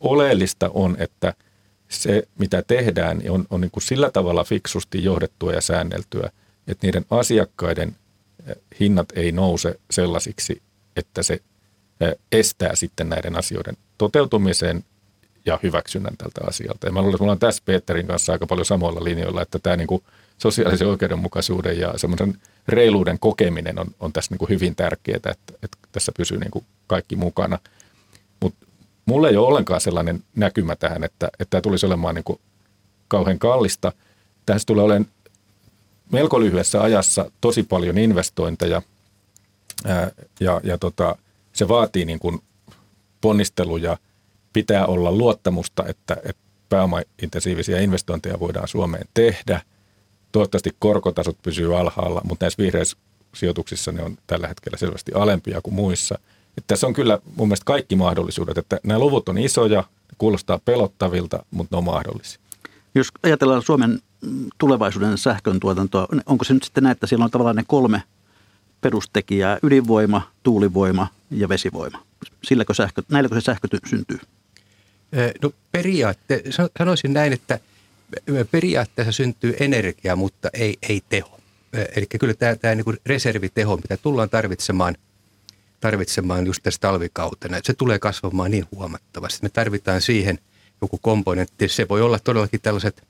[0.00, 1.34] Oleellista on, että–
[1.90, 6.30] se, mitä tehdään, niin on, on niin kuin sillä tavalla fiksusti johdettua ja säänneltyä,
[6.66, 7.96] että niiden asiakkaiden
[8.46, 10.62] eh, hinnat ei nouse sellaisiksi,
[10.96, 11.40] että se
[12.32, 14.84] estää sitten näiden asioiden toteutumisen
[15.46, 16.86] ja hyväksynnän tältä asialta.
[16.86, 19.76] Ja mä luulen, että mulla on tässä Peterin kanssa aika paljon samoilla linjoilla, että tämä
[19.76, 20.02] niin kuin
[20.38, 22.34] sosiaalisen oikeudenmukaisuuden ja semmoisen
[22.68, 26.64] reiluuden kokeminen on, on tässä niin kuin hyvin tärkeää, että, että tässä pysyy niin kuin
[26.86, 27.58] kaikki mukana.
[29.06, 32.40] Mulla ei ole ollenkaan sellainen näkymä tähän, että, että tämä tulisi olemaan niin kuin
[33.08, 33.92] kauhean kallista.
[34.46, 35.10] Tässä tulee olemaan
[36.12, 38.82] melko lyhyessä ajassa tosi paljon investointeja
[39.86, 41.16] ää, ja, ja tota,
[41.52, 42.42] se vaatii niin kuin
[43.20, 43.96] ponnisteluja.
[44.52, 49.62] Pitää olla luottamusta, että, että pääomaintensiivisiä investointeja voidaan Suomeen tehdä.
[50.32, 52.96] Toivottavasti korkotasot pysyy alhaalla, mutta näissä vihreissä
[53.34, 56.18] sijoituksissa ne on tällä hetkellä selvästi alempia kuin muissa.
[56.60, 59.84] Että tässä on kyllä mun mielestä kaikki mahdollisuudet, että nämä luvut on isoja,
[60.18, 62.40] kuulostaa pelottavilta, mutta ne on mahdollisia.
[62.94, 64.00] Jos ajatellaan Suomen
[64.58, 68.02] tulevaisuuden sähkön tuotantoa, onko se nyt sitten näin, että siellä on tavallaan ne kolme
[68.80, 72.02] perustekijää, ydinvoima, tuulivoima ja vesivoima?
[72.44, 74.18] Silläkö sähkö, näilläkö se sähkö syntyy?
[75.42, 76.42] No periaatte,
[76.78, 77.60] sanoisin näin, että
[78.50, 81.40] periaatteessa syntyy energia, mutta ei, ei teho.
[81.96, 84.96] Eli kyllä tämä, tämä niin reserviteho, mitä tullaan tarvitsemaan,
[85.80, 89.38] tarvitsemaan just tässä talvikautena, että se tulee kasvamaan niin huomattavasti.
[89.42, 90.38] Me tarvitaan siihen
[90.82, 91.68] joku komponentti.
[91.68, 93.02] Se voi olla todellakin tällaiset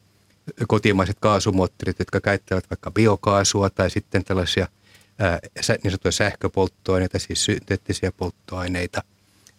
[0.69, 4.69] kotimaiset kaasumoottorit, jotka käyttävät vaikka biokaasua tai sitten tällaisia
[5.19, 9.03] ää, niin sanottuja sähköpolttoaineita, siis synteettisiä polttoaineita.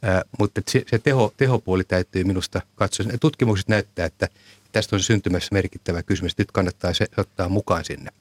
[0.01, 3.05] Ää, mutta se, se teho, tehopuoli täytyy minusta katsoa.
[3.19, 4.27] Tutkimukset näyttää, että
[4.71, 6.37] tästä on syntymässä merkittävä kysymys.
[6.37, 8.11] Nyt kannattaa se ottaa mukaan sinne.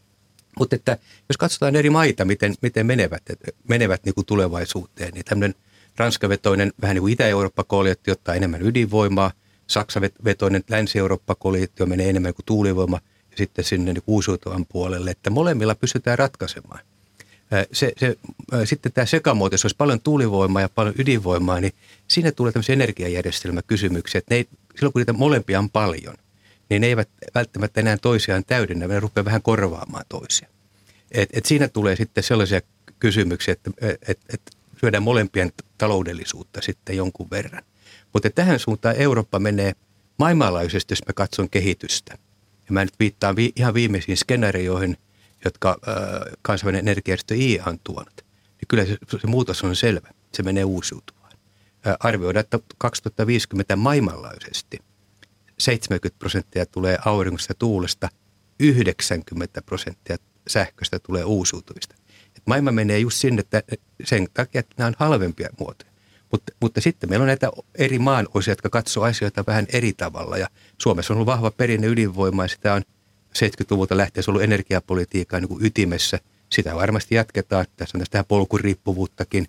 [0.58, 0.98] Mutta että
[1.28, 3.22] jos katsotaan eri maita, miten, miten menevät,
[3.68, 5.54] menevät niin kuin tulevaisuuteen, niin tämmöinen
[5.96, 9.32] ranskavetoinen vähän niin kuin Itä-Eurooppa-koalitio ottaa enemmän ydinvoimaa,
[9.66, 16.18] Saksa-vetoinen Länsi-Eurooppa-koalitio menee enemmän kuin tuulivoima ja sitten sinne niin uusiutuvan puolelle, että molemmilla pystytään
[16.18, 16.80] ratkaisemaan.
[17.72, 18.16] Se, se,
[18.64, 21.72] sitten tämä sekamuoto, jos olisi paljon tuulivoimaa ja paljon ydinvoimaa, niin
[22.08, 26.14] siinä tulee tämmöisiä energiajärjestelmäkysymyksiä, että ne ei, silloin kun niitä molempia on paljon–
[26.70, 30.52] niin ne eivät välttämättä enää toisiaan täydennä, ne rupeaa vähän korvaamaan toisiaan.
[31.12, 32.60] Et, et siinä tulee sitten sellaisia
[32.98, 33.70] kysymyksiä, että
[34.08, 34.40] et, et
[34.80, 37.62] syödään molempien taloudellisuutta sitten jonkun verran.
[38.12, 39.72] Mutta tähän suuntaan Eurooppa menee
[40.18, 42.18] maailmanlaajuisesti, jos mä katson kehitystä.
[42.66, 44.96] Ja mä nyt viittaan vi, ihan viimeisiin skenaarioihin,
[45.44, 45.94] jotka äh,
[46.42, 48.16] kansainvälinen energiajärjestö IEA on tuonut.
[48.16, 50.08] Niin kyllä se, se muutos on selvä.
[50.34, 51.32] Se menee uusiutuvaan.
[51.86, 54.78] Äh, arvioidaan, että 2050 maailmanlaajuisesti–
[55.60, 58.08] 70 prosenttia tulee auringosta ja tuulesta,
[58.60, 60.16] 90 prosenttia
[60.48, 61.94] sähköstä tulee uusiutuvista.
[62.36, 63.62] Et maailma menee just sinne että
[64.04, 65.90] sen takia, että nämä on halvempia muotoja.
[66.32, 70.38] Mutta, mutta sitten meillä on näitä eri maan osia, jotka katsoo asioita vähän eri tavalla.
[70.38, 70.48] Ja
[70.78, 72.82] Suomessa on ollut vahva perinne ydinvoimaa ja sitä on
[73.38, 76.18] 70-luvulta lähtien ollut energiapolitiikkaa niin kuin ytimessä.
[76.50, 77.66] Sitä varmasti jatketaan.
[77.76, 79.46] Tässä on tästä polkuriippuvuuttakin.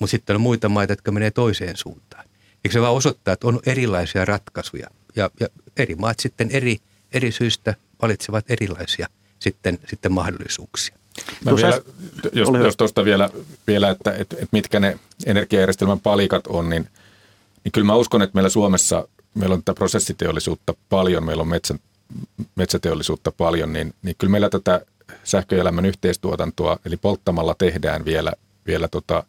[0.00, 2.24] mutta sitten on muita maita, jotka menee toiseen suuntaan.
[2.64, 6.78] Eikö se vaan osoittaa, että on erilaisia ratkaisuja– ja, ja eri maat sitten eri,
[7.12, 9.06] eri syistä valitsevat erilaisia
[9.38, 10.96] sitten, sitten mahdollisuuksia.
[11.44, 11.80] Mä vielä,
[12.32, 13.30] jos, jos tuosta vielä,
[13.66, 16.88] vielä että, että, että mitkä ne energiajärjestelmän palikat on, niin,
[17.64, 21.74] niin kyllä mä uskon, että meillä Suomessa meillä on tätä prosessiteollisuutta paljon, meillä on metsä,
[22.54, 24.80] metsäteollisuutta paljon, niin, niin kyllä meillä tätä
[25.24, 28.32] sähköelämän yhteistuotantoa, eli polttamalla tehdään vielä,
[28.66, 29.24] vielä tota,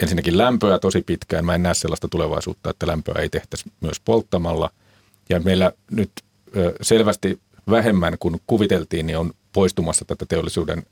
[0.00, 1.44] ensinnäkin lämpöä tosi pitkään.
[1.44, 4.70] Mä en näe sellaista tulevaisuutta, että lämpöä ei tehtäisi myös polttamalla.
[5.28, 6.10] Ja meillä nyt
[6.82, 7.40] selvästi
[7.70, 10.82] vähemmän kuin kuviteltiin, niin on poistumassa tätä teollisuuden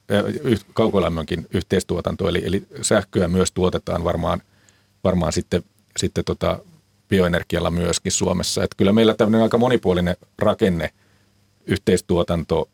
[0.74, 2.28] kaukolämmönkin yhteistuotantoa.
[2.28, 4.42] Eli, eli sähköä myös tuotetaan varmaan,
[5.04, 5.62] varmaan sitten,
[5.96, 6.58] sitten tota
[7.08, 8.64] bioenergialla myöskin Suomessa.
[8.64, 10.90] Että kyllä meillä tämmöinen aika monipuolinen rakenne,
[11.66, 12.68] yhteistuotanto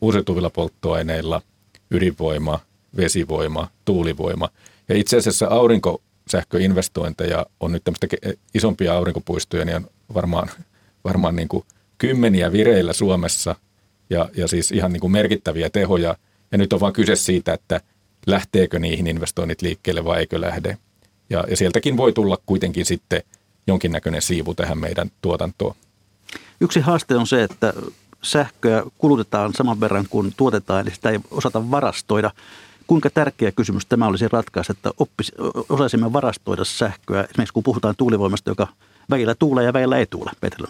[0.00, 1.42] uusiutuvilla polttoaineilla,
[1.90, 2.60] ydinvoima,
[2.96, 4.48] vesivoima, tuulivoima–
[4.88, 8.06] ja itse asiassa aurinkosähköinvestointeja on nyt tämmöistä
[8.54, 10.48] isompia aurinkopuistoja, niin on varmaan,
[11.04, 11.64] varmaan niin kuin
[11.98, 13.54] kymmeniä vireillä Suomessa
[14.10, 16.16] ja, ja siis ihan niin kuin merkittäviä tehoja.
[16.52, 17.80] Ja nyt on vaan kyse siitä, että
[18.26, 20.78] lähteekö niihin investoinnit liikkeelle vai eikö lähde.
[21.30, 23.22] Ja, ja sieltäkin voi tulla kuitenkin sitten
[23.66, 25.74] jonkinnäköinen siivu tähän meidän tuotantoon.
[26.60, 27.72] Yksi haaste on se, että
[28.22, 32.30] sähköä kulutetaan saman verran kuin tuotetaan, eli sitä ei osata varastoida.
[32.86, 35.32] Kuinka tärkeä kysymys tämä olisi ratkaista, että oppis,
[35.68, 38.68] osaisimme varastoida sähköä, esimerkiksi kun puhutaan tuulivoimasta, joka
[39.10, 40.68] väillä tuulee ja väillä ei tuule, Petelä?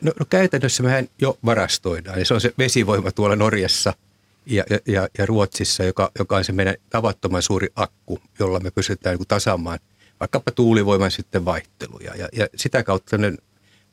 [0.00, 3.94] No, no käytännössä mehän jo varastoidaan, ja se on se vesivoima tuolla Norjassa
[4.46, 9.16] ja, ja, ja Ruotsissa, joka, joka on se meidän tavattoman suuri akku, jolla me pystytään
[9.16, 9.78] niin tasaamaan
[10.20, 12.14] vaikkapa tuulivoiman sitten vaihteluja.
[12.16, 13.16] Ja, ja sitä kautta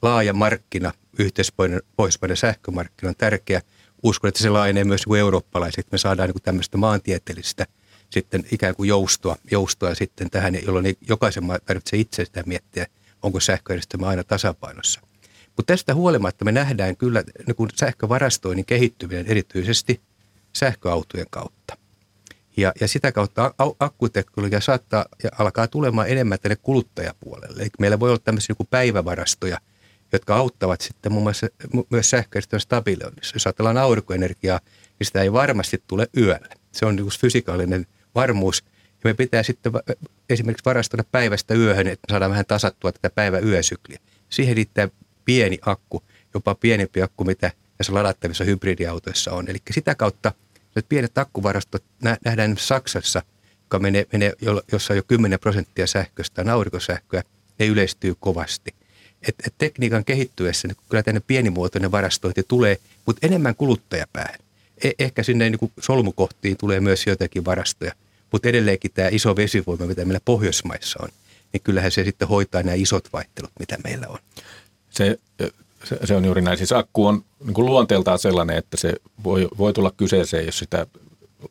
[0.02, 3.62] laaja markkina, yhteispohjoismainen sähkömarkkina on tärkeä–
[4.06, 7.66] uskon, että se laajenee myös niin eurooppalaiseksi, että me saadaan niin tämmöistä maantieteellistä
[8.10, 12.88] sitten ikään kuin joustoa, joustoa sitten tähän, jolloin jokaisen tarvitsee itse sitä miettiä,
[13.22, 15.02] onko sähköjärjestelmä aina tasapainossa.
[15.46, 20.02] Mutta tästä huolimatta me nähdään kyllä niin kuin sähkövarastoinnin kehittyminen erityisesti
[20.54, 21.78] sähköautojen kautta.
[22.58, 27.62] Ja, ja sitä kautta akkuteknologia saattaa ja alkaa tulemaan enemmän tänne kuluttajapuolelle.
[27.62, 29.58] Eli meillä voi olla tämmöisiä niin päivävarastoja,
[30.12, 31.48] jotka auttavat sitten muun muassa
[31.90, 33.36] myös sähköjärjestelmän stabiloinnissa.
[33.36, 34.60] Jos ajatellaan aurinkoenergiaa,
[35.00, 36.56] niin sitä ei varmasti tule yöllä.
[36.72, 38.64] Se on niin fysikaalinen varmuus.
[39.04, 39.72] Ja me pitää sitten
[40.30, 44.00] esimerkiksi varastoida päivästä yöhön, että saadaan vähän tasattua tätä päivä-yösykliä.
[44.30, 44.90] Siihen riittää
[45.26, 46.04] pieni akku,
[46.34, 49.50] jopa pienempi akku, mitä tässä ladattavissa hybridiautoissa on.
[49.50, 50.32] Eli sitä kautta
[50.76, 51.84] että pienet akkuvarastot
[52.26, 53.22] nähdään Saksassa,
[53.62, 54.34] joka menee, menee,
[54.72, 57.24] jossa on jo 10 prosenttia sähköstä, on aurinkosähköä,
[57.60, 58.76] ne yleistyy kovasti.
[59.28, 64.40] Et, et tekniikan kehittyessä niin kyllä tänne pienimuotoinen varastointi tulee, mutta enemmän kuluttajapäähän.
[64.84, 67.92] E, ehkä sinne niin solmukohtiin tulee myös joitakin varastoja,
[68.32, 71.10] mutta edelleenkin tämä iso vesivoima, mitä meillä Pohjoismaissa on,
[71.54, 74.20] niin kyllähän se sitten hoitaa nämä isot vaihtelut, mitä meillä on.
[74.90, 75.20] Se,
[75.84, 76.58] se, se on juuri näin.
[76.58, 80.88] Siis akku on niin kuin luonteeltaan sellainen, että se voi, voi tulla kyseeseen, jos sitä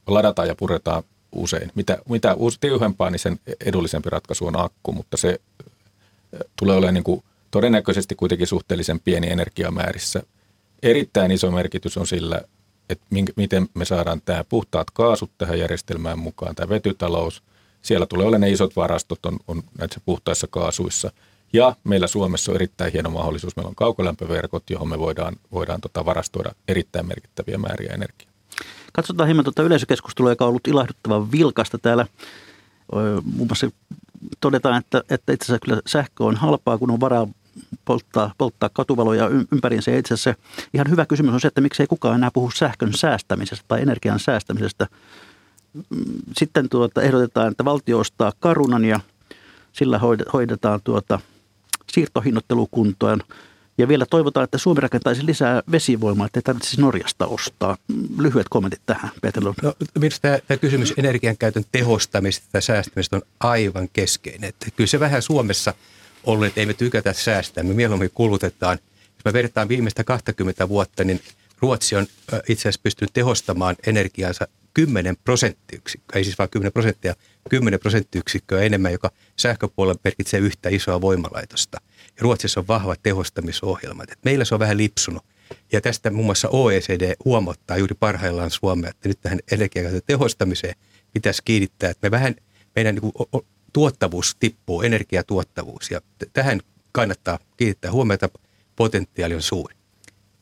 [0.06, 1.02] ladataan ja puretaan
[1.32, 1.72] usein.
[1.74, 5.40] Mitä, mitä tiuhempaa, niin sen edullisempi ratkaisu on akku, mutta se
[6.58, 7.24] tulee olemaan niin kuin
[7.54, 10.22] todennäköisesti kuitenkin suhteellisen pieni energiamäärissä.
[10.82, 12.40] Erittäin iso merkitys on sillä,
[12.88, 17.42] että miten me saadaan tämä puhtaat kaasut tähän järjestelmään mukaan, tämä vetytalous.
[17.82, 21.12] Siellä tulee olemaan ne isot varastot on, on näissä puhtaissa kaasuissa.
[21.52, 23.56] Ja meillä Suomessa on erittäin hieno mahdollisuus.
[23.56, 28.32] Meillä on kaukolämpöverkot, johon me voidaan, voidaan tota varastoida erittäin merkittäviä määriä energiaa.
[28.92, 32.06] Katsotaan hieman tuota yleisökeskustelua, joka on ollut ilahduttavan vilkasta täällä.
[33.24, 33.70] Muun muassa
[34.40, 37.28] todetaan, että, että itse asiassa kyllä sähkö on halpaa, kun on varaa
[37.84, 39.90] polttaa, polttaa katuvaloja ympäriinsä.
[39.90, 40.34] Ja itse asiassa
[40.74, 44.86] ihan hyvä kysymys on se, että miksei kukaan enää puhu sähkön säästämisestä tai energian säästämisestä.
[46.36, 49.00] Sitten tuota, ehdotetaan, että valtio ostaa karunan ja
[49.72, 50.00] sillä
[50.32, 51.20] hoidetaan tuota,
[51.92, 53.20] siirtohinnoittelukuntoon.
[53.78, 57.76] Ja vielä toivotaan, että Suomi rakentaisi lisää vesivoimaa, että ei tarvitsisi Norjasta ostaa.
[58.18, 59.56] Lyhyet kommentit tähän, Peter Lund.
[59.62, 64.48] No, minusta tämä, tämä kysymys energiankäytön tehostamista tai säästämistä on aivan keskeinen.
[64.48, 65.74] Että kyllä se vähän Suomessa
[66.26, 68.78] ollut, että ei me tykätä säästää, me mieluummin kulutetaan.
[69.14, 71.20] Jos me vertaan viimeistä 20 vuotta, niin
[71.60, 72.06] Ruotsi on
[72.48, 77.14] itse asiassa pystynyt tehostamaan energiansa 10 prosenttiyksikköä, ei siis vain 10 prosenttia,
[77.50, 81.78] 10 prosenttiyksikköä enemmän, joka sähköpuolella merkitsee yhtä isoa voimalaitosta.
[82.06, 84.10] Ja Ruotsissa on vahvat tehostamisohjelmat.
[84.10, 85.24] Et meillä se on vähän lipsunut.
[85.72, 90.74] Ja tästä muun muassa OECD huomauttaa juuri parhaillaan Suomea, että nyt tähän energiakäytön tehostamiseen
[91.12, 92.34] pitäisi kiinnittää, että me vähän,
[92.76, 93.44] meidän niin kuin,
[93.74, 95.90] tuottavuus tippuu, energiatuottavuus.
[95.90, 96.00] Ja
[96.32, 96.60] tähän
[96.92, 98.28] kannattaa kiinnittää huomiota,
[98.76, 99.74] potentiaali on suuri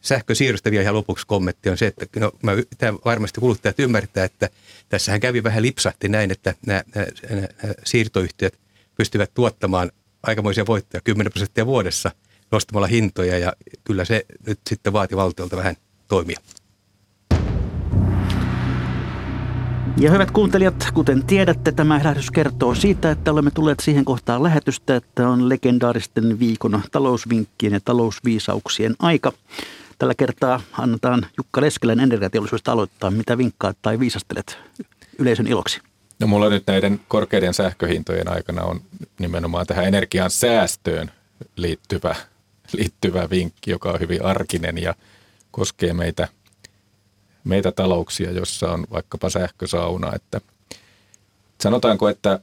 [0.02, 4.50] sähkösiirrosta vielä ihan lopuksi kommentti on se, että no, mä, tämä varmasti kuluttajat ymmärtää, että
[4.88, 7.46] tässähän kävi vähän lipsahti näin, että nämä, nämä, nämä
[7.84, 8.58] siirtoyhtiöt
[8.94, 9.90] pystyvät tuottamaan
[10.22, 12.10] aikamoisia voittoja 10 prosenttia vuodessa
[12.52, 13.52] nostamalla hintoja ja
[13.84, 15.76] kyllä se nyt sitten vaati valtiolta vähän
[16.08, 16.40] toimia.
[19.96, 24.96] Ja hyvät kuuntelijat, kuten tiedätte, tämä lähetys kertoo siitä, että olemme tulleet siihen kohtaan lähetystä,
[24.96, 29.32] että on legendaaristen viikon talousvinkkien ja talousviisauksien aika.
[29.98, 33.10] Tällä kertaa annetaan Jukka Leskelän energiateollisuudesta aloittaa.
[33.10, 34.58] Mitä vinkkaat tai viisastelet
[35.18, 35.80] yleisön iloksi?
[36.20, 38.80] No mulla nyt näiden korkeiden sähköhintojen aikana on
[39.18, 41.10] nimenomaan tähän energian säästöön
[41.56, 42.16] liittyvä,
[42.72, 44.94] liittyvä vinkki, joka on hyvin arkinen ja
[45.50, 46.28] koskee meitä,
[47.44, 50.12] meitä talouksia, jossa on vaikkapa sähkösauna.
[50.14, 50.40] Että
[51.60, 52.40] sanotaanko, että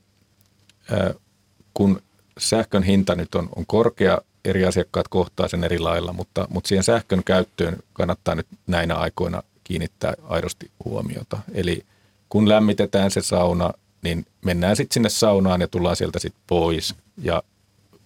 [1.73, 2.01] kun
[2.37, 6.83] sähkön hinta nyt on, on korkea eri asiakkaat kohtaa sen eri lailla, mutta, mutta siihen
[6.83, 11.37] sähkön käyttöön kannattaa nyt näinä aikoina kiinnittää aidosti huomiota.
[11.53, 11.85] Eli
[12.29, 17.43] kun lämmitetään se sauna, niin mennään sitten sinne saunaan ja tullaan sieltä sitten pois ja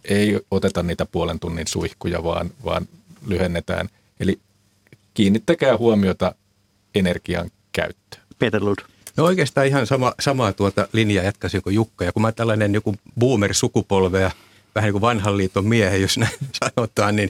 [0.05, 2.87] ei oteta niitä puolen tunnin suihkuja, vaan, vaan
[3.27, 3.89] lyhennetään.
[4.19, 4.39] Eli
[5.13, 6.35] kiinnittäkää huomiota
[6.95, 8.23] energian käyttöön.
[8.39, 8.77] Peter Lund.
[9.17, 12.05] No oikeastaan ihan sama, samaa tuota linjaa jatkaisin kuin Jukka.
[12.05, 14.31] Ja kun mä tällainen joku boomer-sukupolvea
[14.75, 16.33] vähän niin kuin vanhan liiton miehen, jos näin
[16.63, 17.29] sanotaan, niin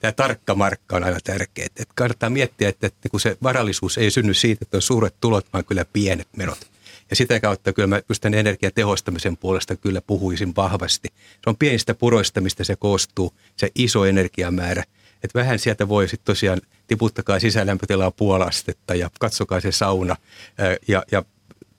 [0.00, 1.66] tämä tarkka markka on aina tärkeä.
[1.66, 5.46] Että kannattaa miettiä, että, että kun se varallisuus ei synny siitä, että on suuret tulot,
[5.52, 6.70] vaan kyllä pienet menot.
[7.10, 11.08] Ja sitä kautta kyllä mä just tämän energiatehostamisen puolesta kyllä puhuisin vahvasti.
[11.14, 14.84] Se on pienistä puroista, mistä se koostuu, se iso energiamäärä.
[15.24, 20.16] Että vähän sieltä voi sitten tosiaan tiputtakaa sisälämpötilaa puolastetta ja katsokaa se sauna
[20.88, 21.24] ja, ja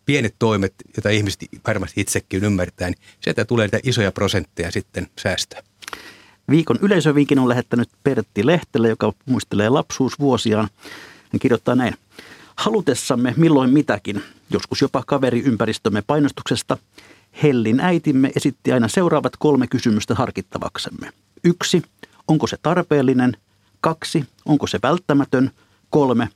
[0.05, 5.63] pienet toimet, joita ihmiset varmasti itsekin ymmärtää, niin sieltä tulee niitä isoja prosentteja sitten säästöä.
[6.49, 10.69] Viikon yleisövinkin on lähettänyt Pertti Lehtelä, joka muistelee lapsuusvuosiaan.
[11.33, 11.95] Hän kirjoittaa näin.
[12.55, 16.77] Halutessamme milloin mitäkin, joskus jopa kaveriympäristömme painostuksesta,
[17.43, 21.11] Hellin äitimme esitti aina seuraavat kolme kysymystä harkittavaksemme.
[21.43, 21.81] Yksi,
[22.27, 23.37] onko se tarpeellinen?
[23.81, 25.51] Kaksi, onko se välttämätön?
[25.89, 26.29] Kolme,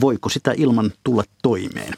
[0.00, 1.94] voiko sitä ilman tulla toimeen?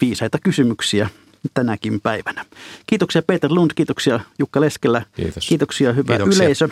[0.00, 1.08] Viisaita kysymyksiä
[1.54, 2.44] tänäkin päivänä.
[2.86, 5.02] Kiitoksia Peter Lund, kiitoksia Jukka Leskelä.
[5.16, 5.48] Kiitos.
[5.48, 6.44] Kiitoksia hyvä Kiitoksia.
[6.44, 6.68] yleisö.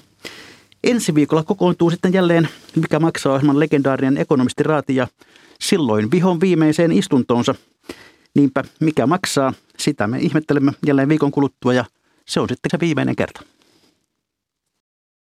[0.84, 5.07] Ensi viikolla kokoontuu sitten jälleen Mikä maksaa ohjelman legendaarinen ekonomisti Raati ja
[5.61, 7.55] silloin vihon viimeiseen istuntoonsa.
[8.34, 11.84] Niinpä mikä maksaa, sitä me ihmettelemme jälleen viikon kuluttua ja
[12.26, 13.42] se on sitten se viimeinen kerta.